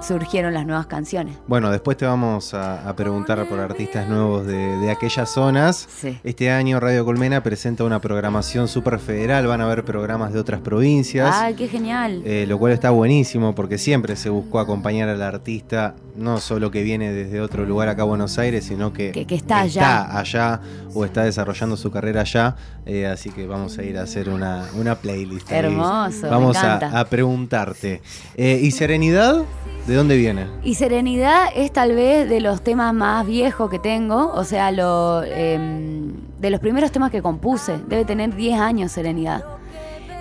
surgieron 0.03 0.53
las 0.53 0.65
nuevas 0.65 0.85
canciones. 0.87 1.37
Bueno, 1.47 1.71
después 1.71 1.97
te 1.97 2.05
vamos 2.05 2.53
a, 2.53 2.87
a 2.87 2.95
preguntar 2.95 3.47
por 3.47 3.59
artistas 3.59 4.07
nuevos 4.07 4.45
de, 4.45 4.77
de 4.77 4.91
aquellas 4.91 5.29
zonas. 5.29 5.87
Sí. 6.01 6.19
Este 6.23 6.51
año 6.51 6.79
Radio 6.79 7.05
Colmena 7.05 7.41
presenta 7.41 7.83
una 7.83 7.99
programación 7.99 8.67
súper 8.67 8.99
federal, 8.99 9.47
van 9.47 9.61
a 9.61 9.65
haber 9.65 9.83
programas 9.85 10.33
de 10.33 10.39
otras 10.39 10.61
provincias. 10.61 11.33
¡Ay, 11.35 11.53
qué 11.55 11.67
genial! 11.67 12.21
Eh, 12.25 12.45
lo 12.47 12.59
cual 12.59 12.73
está 12.73 12.89
buenísimo 12.91 13.55
porque 13.55 13.77
siempre 13.77 14.15
se 14.15 14.29
buscó 14.29 14.59
acompañar 14.59 15.09
al 15.09 15.21
artista, 15.21 15.95
no 16.15 16.39
solo 16.39 16.69
que 16.71 16.83
viene 16.83 17.11
desde 17.11 17.41
otro 17.41 17.65
lugar 17.65 17.87
acá 17.89 18.01
a 18.01 18.05
Buenos 18.05 18.37
Aires, 18.37 18.65
sino 18.65 18.93
que, 18.93 19.11
Que- 19.11 19.25
que 19.25 19.35
está 19.35 19.61
allá. 19.61 20.17
allá 20.17 20.61
o 20.93 21.05
está 21.05 21.23
desarrollando 21.23 21.77
su 21.77 21.89
carrera 21.91 22.21
allá. 22.21 22.55
Eh, 22.85 23.07
así 23.07 23.29
que 23.29 23.47
vamos 23.47 23.77
a 23.77 23.83
ir 23.83 23.97
a 23.97 24.03
hacer 24.03 24.27
una, 24.29 24.65
una 24.75 24.95
playlist. 24.95 25.49
ahí. 25.51 25.59
Hermoso, 25.59 26.23
me 26.23 26.29
Vamos 26.29 26.57
a, 26.57 27.05
preguntarte. 27.09 28.01
Eh, 28.35 28.59
¿Y 28.61 28.71
Serenidad? 28.71 29.43
¿De 29.87 29.92
dónde 29.93 30.17
viene? 30.17 30.47
Y 30.63 30.75
Serenidad 30.75 31.45
es 31.55 31.71
tal 31.71 31.93
vez 31.93 32.27
de 32.29 32.39
los 32.41 32.61
temas 32.63 32.93
más 32.93 33.25
viejos 33.25 33.69
que 33.69 33.79
tengo, 33.79 34.31
o 34.33 34.43
sea, 34.43 34.71
lo, 34.71 35.23
em, 35.23 36.13
de 36.39 36.49
los 36.49 36.59
primeros 36.59 36.91
temas 36.91 37.11
que 37.11 37.21
compuse. 37.21 37.77
Debe 37.87 38.05
tener 38.05 38.35
10 38.35 38.59
años 38.59 38.91
Serenidad. 38.91 39.43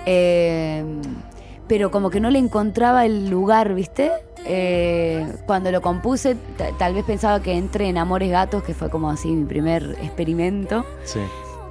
Em, 0.05 1.01
pero 1.67 1.91
como 1.91 2.09
que 2.09 2.19
no 2.19 2.29
le 2.29 2.39
encontraba 2.39 3.05
el 3.05 3.29
lugar, 3.29 3.73
¿viste? 3.73 4.11
Eh, 4.45 5.25
cuando 5.45 5.71
lo 5.71 5.81
compuse, 5.81 6.35
ta- 6.57 6.69
tal 6.77 6.93
vez 6.93 7.05
pensaba 7.05 7.41
que 7.41 7.53
entré 7.53 7.87
en 7.87 7.97
Amores 7.97 8.29
Gatos, 8.29 8.63
que 8.63 8.73
fue 8.73 8.89
como 8.89 9.09
así 9.09 9.29
mi 9.29 9.45
primer 9.45 9.95
experimento. 10.01 10.85
Sí. 11.05 11.19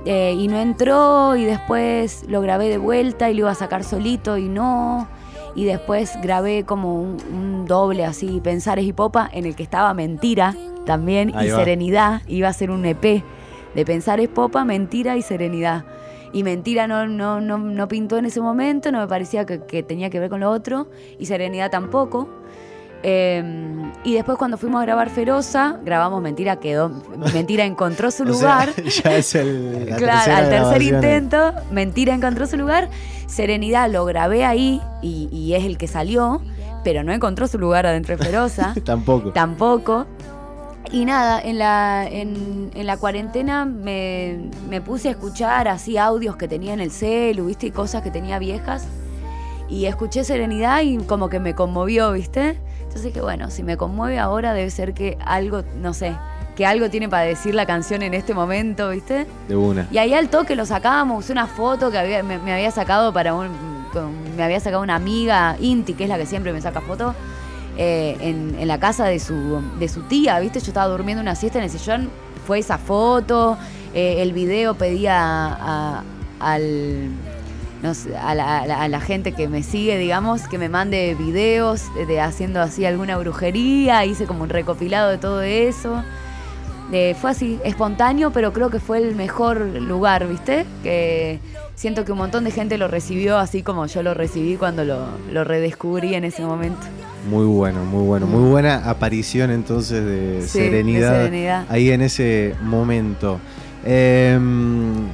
Eh, 0.06 0.34
y 0.36 0.48
no 0.48 0.58
entró 0.58 1.36
y 1.36 1.44
después 1.44 2.24
lo 2.26 2.40
grabé 2.40 2.68
de 2.68 2.78
vuelta 2.78 3.30
y 3.30 3.34
lo 3.34 3.40
iba 3.40 3.50
a 3.50 3.54
sacar 3.54 3.84
solito 3.84 4.36
y 4.38 4.48
no. 4.48 5.06
Y 5.54 5.64
después 5.64 6.18
grabé 6.22 6.64
como 6.64 7.00
un, 7.00 7.16
un 7.32 7.66
doble 7.66 8.04
así, 8.04 8.40
Pensares 8.42 8.84
y 8.84 8.92
Popa, 8.92 9.28
en 9.32 9.44
el 9.46 9.54
que 9.54 9.62
estaba 9.62 9.92
Mentira 9.94 10.54
también 10.84 11.32
Ahí 11.34 11.48
y 11.48 11.50
va. 11.50 11.58
Serenidad. 11.58 12.22
Iba 12.26 12.48
a 12.48 12.52
ser 12.52 12.70
un 12.70 12.84
EP 12.84 13.22
de 13.74 13.84
Pensares 13.84 14.28
Popa, 14.28 14.64
Mentira 14.64 15.16
y 15.16 15.22
Serenidad. 15.22 15.84
Y 16.32 16.44
Mentira 16.44 16.86
no, 16.86 17.06
no, 17.06 17.40
no, 17.40 17.58
no 17.58 17.88
pintó 17.88 18.16
en 18.16 18.24
ese 18.24 18.40
momento, 18.40 18.90
no 18.90 19.00
me 19.00 19.06
parecía 19.06 19.44
que, 19.44 19.64
que 19.66 19.82
tenía 19.82 20.10
que 20.10 20.18
ver 20.18 20.30
con 20.30 20.40
lo 20.40 20.50
otro. 20.50 20.88
Y 21.18 21.26
Serenidad 21.26 21.70
tampoco. 21.70 22.28
Eh, 23.02 23.90
y 24.04 24.14
después 24.14 24.38
cuando 24.38 24.56
fuimos 24.58 24.80
a 24.80 24.84
grabar 24.84 25.10
Feroza, 25.10 25.78
grabamos 25.84 26.22
Mentira, 26.22 26.56
quedó. 26.56 26.90
Mentira 27.32 27.64
encontró 27.64 28.10
su 28.10 28.22
O 28.28 28.32
sea, 28.32 28.32
lugar. 28.32 28.74
ya 28.84 29.16
es 29.16 29.34
el, 29.34 29.90
la 29.90 29.96
Claro, 29.96 30.34
al 30.34 30.48
tercer 30.48 30.82
intento, 30.82 31.52
Mentira 31.70 32.14
encontró 32.14 32.46
su 32.46 32.56
lugar. 32.56 32.88
Serenidad 33.26 33.90
lo 33.90 34.04
grabé 34.04 34.44
ahí 34.44 34.80
y, 35.00 35.28
y 35.32 35.54
es 35.54 35.64
el 35.64 35.78
que 35.78 35.86
salió, 35.86 36.42
pero 36.84 37.02
no 37.02 37.12
encontró 37.12 37.46
su 37.48 37.58
lugar 37.58 37.86
adentro 37.86 38.16
de 38.16 38.24
Feroza. 38.24 38.74
Tampoco. 38.84 39.30
Tampoco. 39.30 40.06
Y 40.90 41.04
nada, 41.06 41.40
en 41.40 41.58
la, 41.58 42.06
en, 42.06 42.70
en 42.74 42.86
la 42.86 42.98
cuarentena 42.98 43.64
me, 43.64 44.50
me 44.68 44.80
puse 44.80 45.08
a 45.08 45.12
escuchar 45.12 45.66
así 45.68 45.96
audios 45.96 46.36
que 46.36 46.48
tenía 46.48 46.74
en 46.74 46.80
el 46.80 46.90
celu, 46.90 47.46
¿viste? 47.46 47.68
Y 47.68 47.70
cosas 47.70 48.02
que 48.02 48.10
tenía 48.10 48.38
viejas. 48.38 48.86
Y 49.70 49.86
escuché 49.86 50.22
Serenidad 50.22 50.82
y 50.82 50.98
como 50.98 51.30
que 51.30 51.40
me 51.40 51.54
conmovió, 51.54 52.12
¿viste? 52.12 52.58
Entonces 52.92 53.14
que 53.14 53.22
bueno, 53.22 53.50
si 53.50 53.62
me 53.62 53.78
conmueve 53.78 54.18
ahora 54.18 54.52
debe 54.52 54.70
ser 54.70 54.92
que 54.92 55.16
algo, 55.24 55.62
no 55.80 55.94
sé, 55.94 56.14
que 56.56 56.66
algo 56.66 56.90
tiene 56.90 57.08
para 57.08 57.22
decir 57.22 57.54
la 57.54 57.64
canción 57.64 58.02
en 58.02 58.12
este 58.12 58.34
momento, 58.34 58.90
¿viste? 58.90 59.26
De 59.48 59.56
una. 59.56 59.88
Y 59.90 59.96
ahí 59.96 60.12
al 60.12 60.28
toque 60.28 60.54
lo 60.54 60.66
sacábamos, 60.66 61.24
usé 61.24 61.32
una 61.32 61.46
foto 61.46 61.90
que 61.90 61.96
había, 61.96 62.22
me, 62.22 62.36
me 62.38 62.52
había 62.52 62.70
sacado 62.70 63.10
para 63.10 63.32
un. 63.32 63.48
me 64.36 64.42
había 64.44 64.60
sacado 64.60 64.82
una 64.82 64.94
amiga, 64.96 65.56
Inti, 65.58 65.94
que 65.94 66.02
es 66.04 66.10
la 66.10 66.18
que 66.18 66.26
siempre 66.26 66.52
me 66.52 66.60
saca 66.60 66.82
fotos, 66.82 67.14
eh, 67.78 68.18
en, 68.20 68.56
en 68.58 68.68
la 68.68 68.78
casa 68.78 69.06
de 69.06 69.18
su, 69.20 69.62
de 69.78 69.88
su 69.88 70.02
tía, 70.02 70.38
¿viste? 70.40 70.60
Yo 70.60 70.66
estaba 70.66 70.88
durmiendo 70.88 71.22
una 71.22 71.34
siesta 71.34 71.56
en 71.60 71.64
el 71.64 71.70
sillón, 71.70 72.10
fue 72.46 72.58
esa 72.58 72.76
foto, 72.76 73.56
eh, 73.94 74.16
el 74.20 74.34
video 74.34 74.74
pedía 74.74 75.16
a- 75.18 76.02
al. 76.40 77.08
A, 77.84 78.34
la, 78.34 78.60
a 78.60 78.66
la- 78.66 78.82
a 78.82 78.88
la 78.88 79.00
gente 79.00 79.32
que 79.32 79.48
me 79.48 79.62
sigue, 79.62 79.98
digamos, 79.98 80.42
que 80.48 80.58
me 80.58 80.68
mande 80.68 81.14
videos 81.18 81.92
de, 81.94 82.06
de 82.06 82.20
haciendo 82.20 82.60
así 82.60 82.84
alguna 82.86 83.16
brujería, 83.18 84.04
hice 84.04 84.26
como 84.26 84.42
un 84.44 84.48
recopilado 84.50 85.10
de 85.10 85.18
todo 85.18 85.42
eso. 85.42 86.02
Eh, 86.92 87.16
fue 87.20 87.30
así, 87.30 87.58
espontáneo, 87.64 88.32
pero 88.32 88.52
creo 88.52 88.68
que 88.68 88.78
fue 88.78 88.98
el 88.98 89.14
mejor 89.16 89.60
lugar, 89.60 90.28
¿viste? 90.28 90.66
Que 90.82 91.38
siento 91.74 92.04
que 92.04 92.12
un 92.12 92.18
montón 92.18 92.44
de 92.44 92.50
gente 92.50 92.76
lo 92.76 92.86
recibió 92.86 93.38
así 93.38 93.62
como 93.62 93.86
yo 93.86 94.02
lo 94.02 94.12
recibí 94.12 94.56
cuando 94.56 94.84
lo, 94.84 95.06
lo 95.32 95.42
redescubrí 95.42 96.14
en 96.14 96.24
ese 96.24 96.42
momento. 96.42 96.82
Muy 97.30 97.46
bueno, 97.46 97.84
muy 97.84 98.04
bueno. 98.04 98.26
Muy 98.26 98.50
buena 98.50 98.90
aparición 98.90 99.50
entonces 99.50 100.04
de, 100.04 100.42
Sí, 100.46 100.58
de 100.58 100.64
serenidad, 100.66 101.12
Serenidad. 101.16 101.64
ahí 101.70 101.90
en 101.90 102.02
ese 102.02 102.54
momento. 102.62 103.38
Em, 103.84 105.06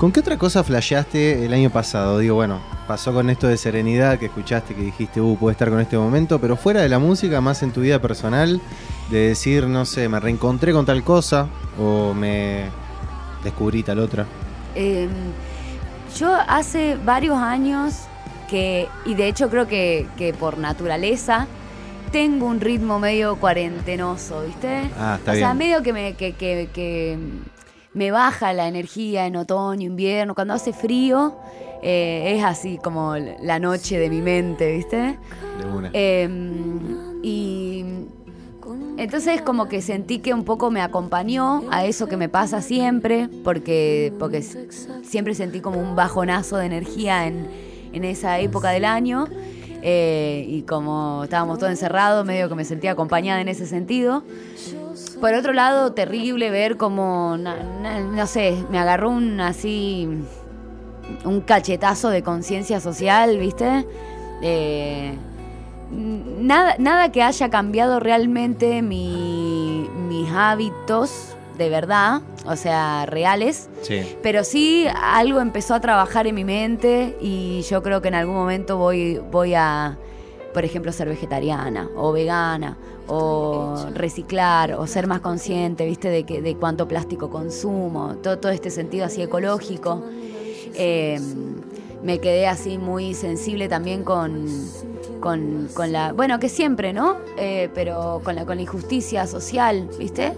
¿Con 0.00 0.12
qué 0.12 0.20
otra 0.20 0.38
cosa 0.38 0.64
flasheaste 0.64 1.44
el 1.44 1.52
año 1.52 1.68
pasado? 1.68 2.18
Digo, 2.20 2.34
bueno, 2.36 2.58
pasó 2.88 3.12
con 3.12 3.28
esto 3.28 3.48
de 3.48 3.58
serenidad 3.58 4.18
que 4.18 4.26
escuchaste, 4.26 4.74
que 4.74 4.80
dijiste, 4.80 5.20
uh, 5.20 5.36
puede 5.36 5.52
estar 5.52 5.68
con 5.68 5.78
este 5.78 5.98
momento, 5.98 6.40
pero 6.40 6.56
fuera 6.56 6.80
de 6.80 6.88
la 6.88 6.98
música, 6.98 7.42
más 7.42 7.62
en 7.62 7.70
tu 7.70 7.82
vida 7.82 8.00
personal, 8.00 8.62
de 9.10 9.18
decir, 9.28 9.66
no 9.66 9.84
sé, 9.84 10.08
me 10.08 10.18
reencontré 10.18 10.72
con 10.72 10.86
tal 10.86 11.04
cosa 11.04 11.48
o 11.78 12.14
me 12.14 12.64
descubrí 13.44 13.82
tal 13.82 13.98
otra. 13.98 14.24
Eh, 14.74 15.06
yo 16.18 16.34
hace 16.48 16.96
varios 17.04 17.36
años 17.36 18.04
que, 18.48 18.88
y 19.04 19.12
de 19.14 19.28
hecho 19.28 19.50
creo 19.50 19.68
que, 19.68 20.06
que 20.16 20.32
por 20.32 20.56
naturaleza, 20.56 21.46
tengo 22.10 22.46
un 22.46 22.58
ritmo 22.60 22.98
medio 22.98 23.36
cuarentenoso, 23.36 24.44
¿viste? 24.46 24.90
Ah, 24.98 25.16
está 25.18 25.32
o 25.32 25.34
sea, 25.34 25.52
medio 25.52 25.82
que 25.82 25.92
me, 25.92 26.14
que, 26.14 26.32
que- 26.32 26.70
que 26.72 27.18
me 27.92 28.10
baja 28.10 28.52
la 28.52 28.68
energía 28.68 29.26
en 29.26 29.36
otoño, 29.36 29.86
invierno, 29.86 30.34
cuando 30.34 30.54
hace 30.54 30.72
frío, 30.72 31.36
eh, 31.82 32.34
es 32.36 32.44
así 32.44 32.78
como 32.78 33.16
la 33.16 33.58
noche 33.58 33.98
de 33.98 34.08
mi 34.08 34.20
mente, 34.22 34.76
¿viste? 34.76 34.96
De 35.58 35.66
una. 35.76 35.90
Eh, 35.92 36.28
y 37.22 37.84
entonces 38.96 39.42
como 39.42 39.66
que 39.68 39.82
sentí 39.82 40.18
que 40.20 40.32
un 40.34 40.44
poco 40.44 40.70
me 40.70 40.82
acompañó 40.82 41.64
a 41.70 41.84
eso 41.84 42.06
que 42.06 42.16
me 42.16 42.28
pasa 42.28 42.62
siempre, 42.62 43.28
porque, 43.42 44.12
porque 44.18 44.42
siempre 45.02 45.34
sentí 45.34 45.60
como 45.60 45.80
un 45.80 45.96
bajonazo 45.96 46.58
de 46.58 46.66
energía 46.66 47.26
en, 47.26 47.48
en 47.92 48.04
esa 48.04 48.38
época 48.38 48.70
del 48.70 48.84
año. 48.84 49.26
eh, 49.82 50.44
y 50.46 50.62
como 50.62 51.24
estábamos 51.24 51.58
todos 51.58 51.70
encerrados, 51.70 52.26
medio 52.26 52.48
que 52.50 52.54
me 52.54 52.64
sentía 52.66 52.92
acompañada 52.92 53.40
en 53.40 53.48
ese 53.48 53.66
sentido. 53.66 54.22
Por 55.20 55.34
otro 55.34 55.52
lado, 55.52 55.92
terrible 55.92 56.50
ver 56.50 56.76
como, 56.76 57.36
na- 57.38 57.62
na- 57.82 58.00
no 58.00 58.26
sé, 58.26 58.64
me 58.70 58.78
agarró 58.78 59.10
un 59.10 59.40
así, 59.40 60.08
un 61.24 61.40
cachetazo 61.42 62.08
de 62.10 62.22
conciencia 62.22 62.80
social, 62.80 63.36
¿viste? 63.38 63.86
Eh, 64.42 65.14
nada, 65.90 66.76
nada 66.78 67.12
que 67.12 67.22
haya 67.22 67.50
cambiado 67.50 68.00
realmente 68.00 68.82
mi- 68.82 69.88
mis 70.08 70.30
hábitos 70.32 71.34
de 71.58 71.68
verdad, 71.68 72.22
o 72.46 72.56
sea, 72.56 73.04
reales, 73.04 73.68
Sí. 73.82 74.16
pero 74.22 74.44
sí 74.44 74.86
algo 75.02 75.40
empezó 75.40 75.74
a 75.74 75.80
trabajar 75.80 76.26
en 76.26 76.34
mi 76.34 76.44
mente 76.44 77.18
y 77.20 77.60
yo 77.68 77.82
creo 77.82 78.00
que 78.00 78.08
en 78.08 78.14
algún 78.14 78.34
momento 78.34 78.78
voy, 78.78 79.20
voy 79.30 79.52
a, 79.54 79.98
por 80.52 80.64
ejemplo, 80.64 80.92
ser 80.92 81.08
vegetariana 81.08 81.88
o 81.96 82.12
vegana 82.12 82.76
o 83.06 83.76
reciclar 83.94 84.74
o 84.74 84.86
ser 84.86 85.06
más 85.06 85.20
consciente, 85.20 85.86
¿viste? 85.86 86.08
De, 86.08 86.24
que, 86.24 86.42
de 86.42 86.56
cuánto 86.56 86.86
plástico 86.86 87.30
consumo, 87.30 88.16
todo, 88.22 88.38
todo 88.38 88.52
este 88.52 88.70
sentido 88.70 89.04
así 89.04 89.22
ecológico. 89.22 90.02
Eh, 90.74 91.20
me 92.02 92.18
quedé 92.18 92.46
así 92.46 92.78
muy 92.78 93.14
sensible 93.14 93.68
también 93.68 94.04
con, 94.04 94.46
con, 95.20 95.68
con 95.74 95.92
la... 95.92 96.12
Bueno, 96.12 96.38
que 96.38 96.48
siempre, 96.48 96.92
¿no? 96.92 97.18
Eh, 97.36 97.68
pero 97.74 98.20
con 98.24 98.34
la, 98.36 98.46
con 98.46 98.56
la 98.56 98.62
injusticia 98.62 99.26
social, 99.26 99.88
¿viste? 99.98 100.32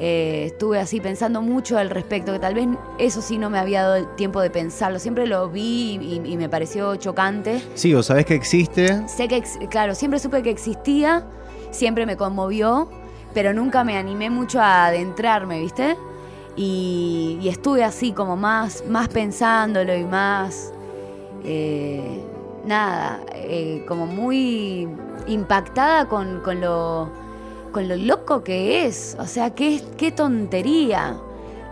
Eh, 0.00 0.44
estuve 0.46 0.78
así 0.78 1.00
pensando 1.00 1.42
mucho 1.42 1.76
al 1.76 1.90
respecto, 1.90 2.32
que 2.32 2.38
tal 2.38 2.54
vez 2.54 2.68
eso 2.98 3.20
sí 3.20 3.36
no 3.36 3.50
me 3.50 3.58
había 3.58 3.82
dado 3.82 3.96
el 3.96 4.14
tiempo 4.14 4.40
de 4.40 4.48
pensarlo. 4.48 5.00
Siempre 5.00 5.26
lo 5.26 5.48
vi 5.48 5.98
y, 6.00 6.22
y 6.24 6.36
me 6.36 6.48
pareció 6.48 6.94
chocante. 6.96 7.60
Sí, 7.74 7.92
o 7.94 8.02
sabés 8.02 8.24
que 8.24 8.34
existe, 8.34 9.08
Sé 9.08 9.26
que, 9.26 9.42
claro, 9.68 9.96
siempre 9.96 10.20
supe 10.20 10.42
que 10.42 10.50
existía, 10.50 11.26
siempre 11.72 12.06
me 12.06 12.16
conmovió, 12.16 12.88
pero 13.34 13.52
nunca 13.52 13.82
me 13.82 13.96
animé 13.96 14.30
mucho 14.30 14.60
a 14.60 14.86
adentrarme, 14.86 15.58
¿viste? 15.60 15.96
Y, 16.56 17.38
y 17.42 17.48
estuve 17.48 17.82
así 17.82 18.12
como 18.12 18.36
más, 18.36 18.84
más 18.88 19.08
pensándolo 19.08 19.96
y 19.96 20.04
más, 20.04 20.72
eh, 21.44 22.22
nada, 22.64 23.20
eh, 23.34 23.84
como 23.88 24.06
muy 24.06 24.88
impactada 25.26 26.08
con, 26.08 26.40
con 26.40 26.60
lo, 26.60 27.10
con 27.70 27.88
lo 27.88 27.96
loco 27.96 28.42
que 28.44 28.86
es. 28.86 29.16
O 29.18 29.26
sea, 29.26 29.54
qué, 29.54 29.80
qué 29.96 30.10
tontería. 30.12 31.16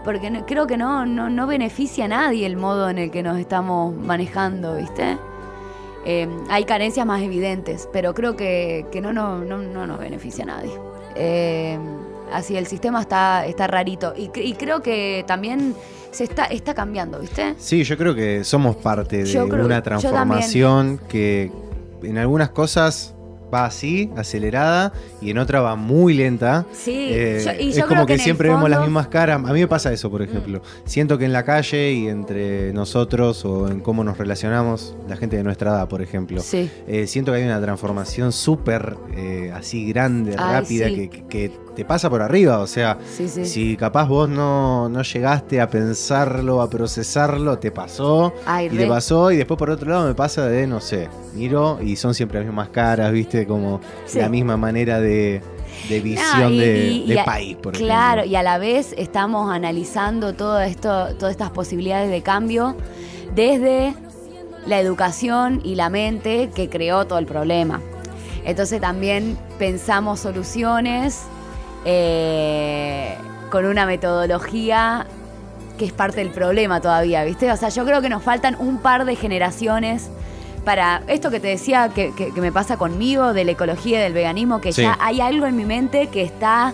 Porque 0.05 0.31
no- 0.31 0.47
creo 0.47 0.67
que 0.67 0.77
no, 0.77 1.05
no, 1.07 1.29
no 1.31 1.47
beneficia 1.47 2.05
a 2.05 2.09
nadie 2.09 2.47
el 2.47 2.57
modo 2.57 2.89
en 2.89 2.99
el 2.99 3.11
que 3.11 3.23
nos 3.23 3.39
estamos 3.39 3.95
manejando, 3.97 4.77
¿viste? 4.77 5.19
Eh, 6.05 6.29
hay 6.49 6.65
carencias 6.65 7.05
más 7.05 7.21
evidentes, 7.23 7.89
pero 7.93 8.15
creo 8.15 8.37
que, 8.37 8.87
que 8.93 9.01
no, 9.01 9.13
no, 9.13 9.39
no, 9.39 9.59
no 9.59 9.87
nos 9.89 9.99
beneficia 9.99 10.45
a 10.45 10.47
nadie. 10.47 10.71
Eh, 11.17 11.77
así, 12.33 12.57
el 12.57 12.69
sistema 12.69 13.01
está, 13.01 13.45
está 13.47 13.67
rarito. 13.67 14.15
Y, 14.17 14.29
cre- 14.29 14.45
y 14.45 14.53
creo 14.55 14.81
que 14.83 15.25
también 15.27 15.75
se 16.13 16.23
está, 16.23 16.45
está 16.45 16.73
cambiando, 16.75 17.19
¿viste? 17.19 17.55
Sí, 17.59 17.83
yo 17.83 17.97
creo 17.99 18.15
que 18.15 18.45
somos 18.45 18.77
parte 18.77 19.25
de 19.25 19.25
creo- 19.49 19.65
una 19.67 19.83
transformación 19.83 21.01
que 21.09 21.51
en 22.05 22.19
algunas 22.19 22.51
cosas 22.51 23.16
va 23.53 23.67
así, 23.67 24.11
acelerada, 24.17 24.93
y 25.21 25.31
en 25.31 25.39
otra 25.39 25.61
va 25.61 25.77
muy 25.77 26.15
lenta. 26.15 26.67
Sí, 26.73 26.93
Eh, 27.11 27.43
yo- 27.45 27.53
y 27.65 27.71
es 27.71 27.79
como 27.85 28.05
creo 28.05 28.07
que, 28.07 28.19
siempre 28.19 28.49
vemos 28.49 28.69
las 28.69 28.81
Mm. 28.81 28.85
mismas 28.85 29.09
caras. 29.09 29.37
A 29.45 29.53
mí 29.53 29.61
me 29.61 29.69
pasa 29.69 29.93
eso, 29.93 30.11
por 30.11 30.23
ejemplo. 30.23 30.63
Siento 30.85 31.17
que 31.19 31.25
en 31.25 31.33
la 31.33 31.45
calle 31.45 31.93
y 31.93 32.09
entre 32.09 32.73
nosotros 32.73 33.45
o 33.45 33.69
en 33.69 33.81
cómo 33.81 34.05
nos 34.05 34.19
relacionamos, 34.19 34.97
la 35.09 35.17
gente 35.17 35.37
de 35.37 35.45
nuestra 35.45 35.71
edad, 35.71 35.89
por 35.89 36.03
ejemplo, 36.03 36.41
Sí. 36.41 36.71
eh, 36.87 37.07
siento 37.07 37.33
que 37.33 37.39
hay 37.39 37.45
una 37.45 37.61
transformación 37.61 38.33
súper 38.33 38.97
eh, 39.17 39.53
así 39.55 39.87
grande, 39.89 40.35
Ay, 40.39 40.53
rápida, 40.61 40.87
sí. 40.89 41.09
que- 41.09 41.25
que 41.27 41.51
te 41.77 41.85
pasa 41.85 42.11
por 42.11 42.23
arriba. 42.23 42.59
O 42.59 42.67
sea, 42.67 42.99
Sí, 43.17 43.29
sí. 43.29 43.45
si 43.45 43.77
capaz 43.77 44.09
vos 44.09 44.29
no, 44.29 44.89
no 44.89 45.03
llegaste 45.03 45.61
a 45.61 45.69
pensarlo, 45.71 46.61
a 46.63 46.69
procesarlo, 46.71 47.59
te 47.59 47.71
pasó. 47.71 48.33
Ay, 48.47 48.67
y 48.67 48.77
te 48.77 48.87
pasó, 48.87 49.31
y 49.31 49.37
después 49.37 49.59
por 49.59 49.71
otro 49.71 49.89
lado 49.91 50.09
me 50.09 50.15
pasa 50.15 50.47
de, 50.47 50.67
no 50.67 50.81
sé, 50.81 51.09
miro 51.35 51.79
y 51.83 51.95
son 51.97 52.15
siempre 52.15 52.39
las 52.41 52.47
mismas 52.47 52.71
caras, 52.71 53.13
viste, 53.13 53.47
como 53.47 53.81
Sí. 54.07 54.19
la 54.19 54.29
misma 54.29 54.57
manera 54.57 55.01
de, 55.01 55.43
de 55.91 55.99
No, 55.99 56.03
visión 56.05 56.53
y- 56.55 56.59
de, 56.59 56.87
y- 56.89 57.07
de 57.09 57.15
y 57.15 57.19
a- 57.19 57.25
país, 57.25 57.57
por 57.59 57.75
Claro, 57.75 58.23
ejemplo. 58.23 58.33
y 58.33 58.37
a 58.37 58.43
la 58.43 58.59
vez 58.59 58.95
estamos 58.97 59.53
analizando 59.53 60.33
todo 60.33 60.59
esto, 60.61 61.15
todas 61.19 61.31
estas 61.33 61.51
posibilidades 61.51 62.11
de 62.11 62.23
cambio 62.23 62.75
desde 63.35 63.95
la 64.67 64.81
educación 64.81 65.61
y 65.63 65.75
la 65.75 65.91
mente 65.91 66.51
que 66.55 66.69
creó 66.71 67.07
todo 67.07 67.19
el 67.19 67.27
problema. 67.27 67.81
Entonces 68.45 68.81
también 68.81 69.37
pensamos 69.59 70.21
soluciones 70.21 71.23
eh, 71.89 73.17
con 73.51 73.65
una 73.65 73.87
metodología 73.87 75.07
que 75.79 75.85
es 75.85 75.93
parte 75.93 76.17
del 76.19 76.31
problema 76.31 76.81
todavía, 76.81 77.23
¿viste? 77.25 77.51
O 77.53 77.57
sea, 77.57 77.69
yo 77.69 77.85
creo 77.85 78.01
que 78.03 78.09
nos 78.09 78.23
faltan 78.23 78.57
un 78.59 78.79
par 78.79 79.05
de 79.05 79.15
generaciones 79.15 80.11
para 80.65 81.03
esto 81.07 81.31
que 81.31 81.39
te 81.39 81.49
decía 81.49 81.91
que, 81.95 82.13
que- 82.15 82.33
que 82.35 82.41
me 82.41 82.51
pasa 82.51 82.77
conmigo, 82.77 83.33
de 83.33 83.45
la 83.45 83.53
ecología 83.53 83.99
y 84.01 84.03
del 84.03 84.13
veganismo, 84.15 84.61
que 84.61 84.73
Sí. 84.73 84.83
ya 84.83 84.99
hay 85.01 85.21
algo 85.21 85.47
en 85.47 85.55
mi 85.55 85.65
mente 85.65 86.09
que 86.09 86.23
está 86.23 86.73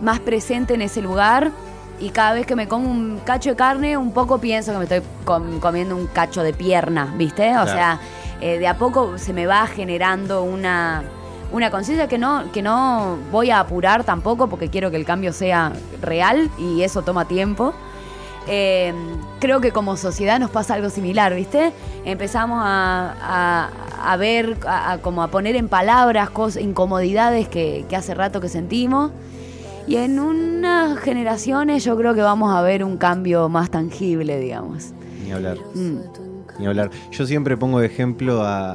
más 0.00 0.18
presente 0.18 0.74
en 0.74 0.82
ese 0.82 1.02
lugar 1.02 1.50
y 2.00 2.10
cada 2.10 2.32
vez 2.32 2.46
que 2.46 2.56
me 2.56 2.66
como 2.68 2.90
un 2.90 3.20
cacho 3.24 3.50
de 3.50 3.56
carne, 3.56 3.96
un 3.96 4.12
poco 4.12 4.38
pienso 4.38 4.72
que 4.72 4.78
me 4.78 4.84
estoy 4.84 5.02
com- 5.24 5.60
comiendo 5.60 5.94
un 5.94 6.06
cacho 6.06 6.42
de 6.42 6.52
pierna, 6.52 7.12
¿viste? 7.16 7.48
O 7.50 7.52
Claro. 7.62 7.70
sea, 7.72 8.00
eh, 8.40 8.58
de 8.58 8.66
a 8.66 8.76
poco 8.78 9.18
se 9.18 9.32
me 9.32 9.46
va 9.46 9.66
generando 9.66 10.42
una, 10.42 11.02
una 11.52 11.70
conciencia 11.70 12.08
que 12.08 12.18
no, 12.18 12.44
que 12.52 12.62
no 12.62 13.16
voy 13.32 13.50
a 13.50 13.60
apurar 13.60 14.04
tampoco 14.04 14.48
porque 14.48 14.68
quiero 14.68 14.90
que 14.90 14.96
el 14.96 15.04
cambio 15.04 15.32
sea 15.32 15.72
real 16.02 16.50
y 16.58 16.82
eso 16.82 17.02
toma 17.02 17.26
tiempo. 17.26 17.72
Eh, 18.50 18.94
creo 19.40 19.60
que 19.60 19.72
como 19.72 19.96
sociedad 19.96 20.38
nos 20.40 20.50
pasa 20.50 20.74
algo 20.74 20.88
similar, 20.90 21.34
¿viste? 21.34 21.72
Empezamos 22.04 22.60
a, 22.62 23.14
a- 23.20 23.70
a 24.12 24.16
ver, 24.16 24.56
a, 24.66 24.92
a 24.92 24.98
como 24.98 25.22
a 25.22 25.28
poner 25.28 25.56
en 25.56 25.68
palabras 25.68 26.30
cosas, 26.30 26.62
incomodidades 26.62 27.48
que, 27.48 27.84
que 27.88 27.96
hace 27.96 28.14
rato 28.14 28.40
que 28.40 28.48
sentimos. 28.48 29.10
Y 29.86 29.96
en 29.96 30.18
unas 30.20 30.98
generaciones 30.98 31.82
yo 31.84 31.96
creo 31.96 32.14
que 32.14 32.20
vamos 32.22 32.54
a 32.54 32.60
ver 32.62 32.84
un 32.84 32.96
cambio 32.98 33.48
más 33.48 33.70
tangible, 33.70 34.38
digamos. 34.38 34.92
Ni 35.24 35.32
hablar, 35.32 35.56
Mm. 35.74 35.96
Ni 36.58 36.66
hablar. 36.66 36.90
Yo 37.10 37.26
siempre 37.26 37.56
pongo 37.56 37.80
de 37.80 37.86
ejemplo 37.86 38.42
a, 38.42 38.72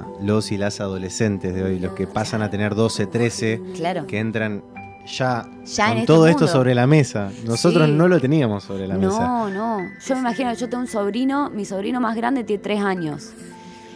a 0.00 0.06
los 0.22 0.52
y 0.52 0.56
las 0.58 0.80
adolescentes 0.80 1.54
de 1.54 1.62
hoy, 1.62 1.78
los 1.78 1.92
que 1.92 2.06
pasan 2.06 2.42
a 2.42 2.50
tener 2.50 2.74
12, 2.74 3.06
13, 3.06 3.60
Claro. 3.74 4.06
que 4.06 4.18
entran 4.18 4.62
ya, 5.06 5.42
con 5.42 5.52
este 5.98 6.06
todo 6.06 6.26
esto 6.28 6.46
sobre 6.46 6.74
la 6.74 6.86
mesa. 6.86 7.30
Nosotros 7.44 7.86
Sí. 7.88 7.92
no 7.92 8.06
lo 8.08 8.20
teníamos 8.20 8.62
sobre 8.64 8.86
la 8.86 8.96
mesa. 8.96 9.18
No, 9.26 9.50
no. 9.50 9.78
Yo 10.06 10.14
me 10.14 10.20
imagino, 10.20 10.52
yo 10.54 10.68
tengo 10.68 10.82
un 10.82 10.88
sobrino, 10.88 11.50
mi 11.50 11.64
sobrino 11.64 12.00
más 12.00 12.14
grande 12.16 12.44
tiene 12.44 12.62
tres 12.62 12.80
años. 12.80 13.32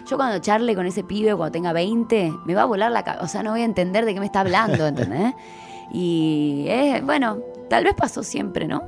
Yo 0.09 0.17
cuando 0.17 0.39
charle 0.39 0.75
con 0.75 0.87
ese 0.87 1.03
pibe 1.05 1.35
cuando 1.35 1.53
tenga 1.53 1.73
20, 1.73 2.33
me 2.45 2.55
va 2.55 2.63
a 2.63 2.67
volar 2.67 2.91
la 2.93 3.03
cabeza. 3.05 3.25
O 3.25 3.29
sea, 3.29 3.43
no 3.43 3.51
voy 3.53 3.63
a 3.63 3.65
entender 3.65 4.05
de 4.05 4.15
qué 4.15 4.21
me 4.21 4.27
está 4.27 4.41
hablando, 4.41 4.87
¿entendés? 4.87 5.35
Y 5.93 6.67
es, 6.69 7.01
bueno, 7.05 7.39
tal 7.71 7.85
vez 7.85 7.95
pasó 7.95 8.25
siempre, 8.25 8.67
¿no? 8.67 8.83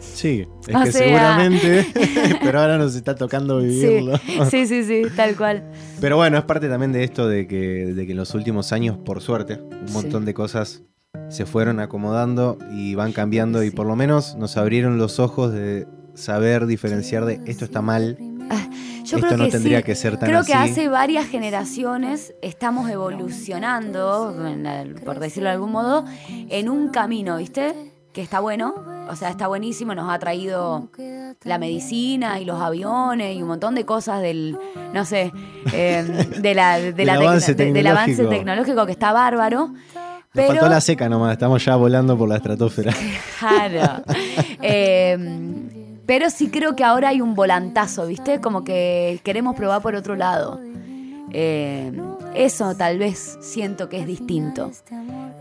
Sí, 0.00 0.46
es 0.66 0.74
O 0.76 0.82
que 0.84 0.92
sea- 0.92 1.02
seguramente, 1.06 1.86
pero 2.42 2.60
ahora 2.60 2.78
nos 2.78 2.94
está 2.94 3.14
tocando 3.14 3.58
vivirlo. 3.58 4.18
Sí, 4.50 4.66
sí, 4.66 4.84
sí, 4.84 5.02
tal 5.16 5.36
cual. 5.36 5.64
Pero 6.00 6.16
bueno, 6.16 6.38
es 6.38 6.44
parte 6.44 6.68
también 6.68 6.92
de 6.92 7.04
esto 7.04 7.28
de 7.28 7.46
que, 7.46 7.56
de 7.94 8.06
que 8.06 8.12
en 8.12 8.18
los 8.18 8.34
últimos 8.34 8.72
años, 8.72 8.96
por 8.98 9.20
suerte, 9.20 9.54
un 9.60 9.88
Sí. 9.88 9.94
montón 9.94 10.24
de 10.24 10.34
cosas 10.34 10.82
se 11.28 11.46
fueron 11.46 11.80
acomodando 11.80 12.58
y 12.72 12.94
van 12.94 13.12
cambiando 13.12 13.62
y 13.64 13.70
por 13.70 13.86
lo 13.86 13.96
menos 13.96 14.36
nos 14.36 14.56
abrieron 14.56 14.98
los 14.98 15.18
ojos 15.18 15.52
de 15.52 15.86
saber 16.14 16.66
diferenciar 16.66 17.24
de 17.24 17.40
esto 17.46 17.64
está 17.64 17.82
mal. 17.82 18.16
Yo 19.04 19.16
esto 19.16 19.26
creo 19.28 19.38
no 19.38 19.44
que 19.46 19.50
tendría 19.52 19.78
sí. 19.78 19.84
que 19.84 19.94
ser 19.94 20.18
tan 20.18 20.28
Creo 20.28 20.40
así. 20.40 20.52
que 20.52 20.58
hace 20.58 20.88
varias 20.88 21.26
generaciones 21.26 22.34
estamos 22.42 22.90
evolucionando, 22.90 24.36
por 25.04 25.18
decirlo 25.18 25.48
de 25.48 25.54
algún 25.54 25.72
modo, 25.72 26.04
en 26.28 26.68
un 26.68 26.88
camino, 26.90 27.38
¿viste? 27.38 27.74
Que 28.12 28.20
está 28.22 28.40
bueno, 28.40 28.74
o 29.10 29.16
sea, 29.16 29.30
está 29.30 29.46
buenísimo, 29.48 29.94
nos 29.94 30.10
ha 30.12 30.18
traído 30.18 30.88
la 31.44 31.58
medicina 31.58 32.38
y 32.40 32.44
los 32.44 32.60
aviones 32.60 33.36
y 33.36 33.42
un 33.42 33.48
montón 33.48 33.74
de 33.74 33.84
cosas 33.84 34.20
del, 34.22 34.56
no 34.92 35.04
sé, 35.04 35.32
eh, 35.72 36.26
de 36.40 36.54
la, 36.54 36.78
de 36.78 37.04
la 37.04 37.14
avance 37.14 37.54
de- 37.54 37.72
del 37.72 37.86
avance 37.86 38.12
tecnológico. 38.16 38.36
tecnológico 38.38 38.86
que 38.86 38.92
está 38.92 39.12
bárbaro. 39.12 39.68
Nos 39.68 39.76
Pero, 40.32 40.48
faltó 40.48 40.68
la 40.68 40.80
seca 40.80 41.08
nomás, 41.08 41.32
estamos 41.32 41.64
ya 41.64 41.74
volando 41.76 42.16
por 42.16 42.28
la 42.28 42.36
estratosfera. 42.36 42.92
Claro. 43.38 44.02
Eh, 44.62 45.16
pero 46.06 46.30
sí 46.30 46.48
creo 46.50 46.74
que 46.76 46.84
ahora 46.84 47.08
hay 47.10 47.20
un 47.20 47.34
volantazo, 47.34 48.06
¿viste? 48.06 48.40
Como 48.40 48.62
que 48.64 49.20
queremos 49.24 49.54
probar 49.56 49.82
por 49.82 49.94
otro 49.94 50.16
lado. 50.16 50.60
Eh, 51.32 51.92
eso 52.38 52.76
tal 52.76 52.98
vez 52.98 53.36
siento 53.40 53.88
que 53.88 53.98
es 53.98 54.06
distinto. 54.06 54.70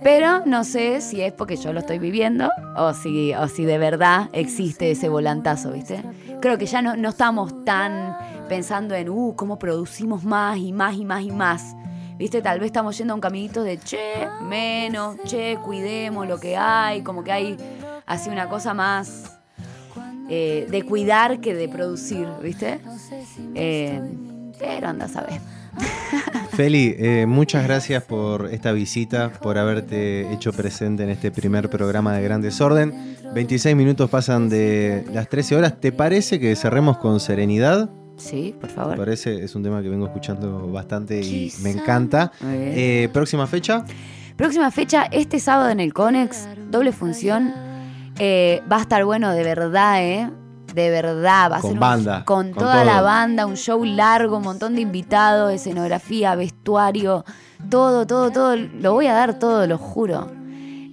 Pero 0.01 0.43
no 0.45 0.63
sé 0.63 0.99
si 1.01 1.21
es 1.21 1.31
porque 1.31 1.55
yo 1.55 1.71
lo 1.71 1.81
estoy 1.81 1.99
viviendo 1.99 2.49
o 2.75 2.93
si, 2.95 3.35
o 3.35 3.47
si 3.47 3.65
de 3.65 3.77
verdad 3.77 4.29
existe 4.33 4.89
ese 4.89 5.07
volantazo, 5.07 5.71
¿viste? 5.71 6.03
Creo 6.41 6.57
que 6.57 6.65
ya 6.65 6.81
no, 6.81 6.95
no 6.95 7.09
estamos 7.09 7.63
tan 7.65 8.17
pensando 8.49 8.95
en, 8.95 9.09
uh, 9.09 9.35
cómo 9.35 9.59
producimos 9.59 10.23
más 10.23 10.57
y 10.57 10.73
más 10.73 10.95
y 10.95 11.05
más 11.05 11.21
y 11.21 11.31
más. 11.31 11.75
¿Viste? 12.17 12.41
Tal 12.41 12.59
vez 12.59 12.67
estamos 12.67 12.97
yendo 12.97 13.13
a 13.13 13.15
un 13.15 13.21
caminito 13.21 13.61
de, 13.61 13.77
che, 13.77 14.27
menos, 14.41 15.17
che, 15.25 15.59
cuidemos 15.63 16.27
lo 16.27 16.39
que 16.39 16.57
hay, 16.57 17.03
como 17.03 17.23
que 17.23 17.31
hay 17.31 17.57
así 18.07 18.31
una 18.31 18.49
cosa 18.49 18.73
más 18.73 19.37
eh, 20.29 20.65
de 20.67 20.83
cuidar 20.83 21.41
que 21.41 21.53
de 21.53 21.69
producir, 21.69 22.27
¿viste? 22.41 22.79
Eh, 23.53 24.01
pero 24.57 24.87
anda 24.87 25.05
a 25.05 25.09
saber. 25.09 25.39
Feli, 26.57 26.95
eh, 26.97 27.27
muchas 27.27 27.63
gracias 27.65 28.01
por 28.01 28.51
esta 28.51 28.71
visita, 28.71 29.31
por 29.43 29.59
haberte 29.59 30.33
hecho 30.33 30.51
presente 30.51 31.03
en 31.03 31.11
este 31.11 31.29
primer 31.29 31.69
programa 31.69 32.13
de 32.13 32.23
Gran 32.23 32.41
Desorden. 32.41 33.15
26 33.35 33.75
minutos 33.75 34.09
pasan 34.09 34.49
de 34.49 35.05
las 35.13 35.29
13 35.29 35.55
horas. 35.55 35.79
¿Te 35.79 35.91
parece 35.91 36.39
que 36.39 36.55
cerremos 36.55 36.97
con 36.97 37.19
serenidad? 37.19 37.91
Sí, 38.15 38.55
por 38.59 38.69
Me 38.71 38.75
favor. 38.75 38.97
parece, 38.97 39.43
es 39.43 39.53
un 39.53 39.61
tema 39.61 39.83
que 39.83 39.89
vengo 39.89 40.07
escuchando 40.07 40.67
bastante 40.71 41.21
y 41.21 41.53
me 41.61 41.69
encanta. 41.69 42.31
Eh, 42.43 43.07
Próxima 43.13 43.45
fecha, 43.45 43.85
Próxima 44.35 44.71
fecha, 44.71 45.03
este 45.11 45.39
sábado 45.39 45.69
en 45.69 45.79
el 45.79 45.93
Conex, 45.93 46.47
doble 46.71 46.91
función. 46.91 47.53
Eh, 48.17 48.63
va 48.71 48.77
a 48.77 48.81
estar 48.81 49.05
bueno 49.05 49.31
de 49.31 49.43
verdad, 49.43 50.03
¿eh? 50.03 50.27
De 50.73 50.89
verdad, 50.89 51.51
va 51.51 51.57
a 51.57 51.61
Con 51.61 51.71
ser 51.71 51.73
un- 51.73 51.79
banda, 51.79 52.25
con, 52.25 52.51
con 52.51 52.63
toda 52.63 52.83
la 52.83 53.01
banda, 53.01 53.45
un 53.45 53.55
show 53.55 53.83
largo, 53.83 54.37
un 54.37 54.43
montón 54.43 54.75
de 54.75 54.81
invitados, 54.81 55.51
escenografía, 55.53 56.35
vestuario, 56.35 57.25
todo, 57.69 58.05
todo, 58.05 58.31
todo. 58.31 58.55
Lo 58.55 58.93
voy 58.93 59.07
a 59.07 59.13
dar 59.13 59.39
todo, 59.39 59.65
lo 59.65 59.77
juro. 59.77 60.29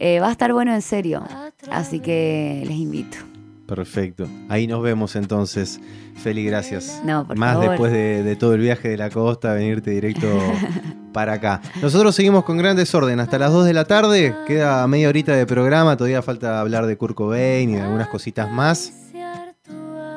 Eh, 0.01 0.21
va 0.21 0.29
a 0.29 0.33
estar 0.33 0.53
bueno 0.53 0.75
en 0.75 0.83
serio. 0.83 1.23
Así 1.71 2.01
que 2.01 2.63
les 2.67 2.77
invito. 2.77 3.19
perfecto. 3.67 4.27
Ahí 4.49 4.67
nos 4.67 4.83
vemos 4.83 5.17
entonces. 5.17 5.81
Feli, 6.17 6.45
gracias. 6.45 7.01
No, 7.05 7.27
por 7.27 7.37
Más 7.37 7.55
favor. 7.55 7.71
después 7.71 7.93
de, 7.93 8.23
de 8.23 8.37
todo 8.37 8.55
el 8.55 8.61
viaje 8.61 8.89
de 8.89 8.97
la 8.97 9.11
costa, 9.11 9.53
venirte 9.53 9.91
directo 9.91 10.27
para 11.13 11.35
acá. 11.35 11.61
Nosotros 11.83 12.15
seguimos 12.15 12.45
con 12.45 12.57
gran 12.57 12.77
desorden 12.77 13.19
hasta 13.21 13.39
las 13.39 13.53
2 13.53 13.67
de 13.67 13.73
la 13.73 13.85
tarde. 13.85 14.35
Queda 14.47 14.87
media 14.87 15.09
horita 15.09 15.33
de 15.35 15.45
programa. 15.47 15.97
Todavía 15.97 16.23
falta 16.23 16.61
hablar 16.61 16.87
de 16.87 16.97
Kurt 16.97 17.15
Cobain 17.17 17.69
y 17.71 17.75
de 17.75 17.83
algunas 17.83 18.09
cositas 18.09 18.51
más. 18.51 18.93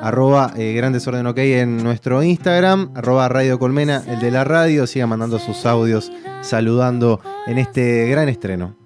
Arroba 0.00 0.52
eh, 0.56 0.72
Gran 0.74 0.92
Desorden 0.92 1.26
OK 1.26 1.38
en 1.38 1.82
nuestro 1.82 2.22
Instagram. 2.22 2.92
Arroba 2.94 3.28
Radio 3.28 3.58
Colmena, 3.58 4.02
el 4.06 4.20
de 4.20 4.30
la 4.30 4.44
radio. 4.44 4.86
Siga 4.86 5.06
mandando 5.06 5.38
sus 5.38 5.66
audios 5.66 6.12
saludando 6.40 7.20
en 7.46 7.58
este 7.58 8.08
gran 8.08 8.28
estreno. 8.28 8.77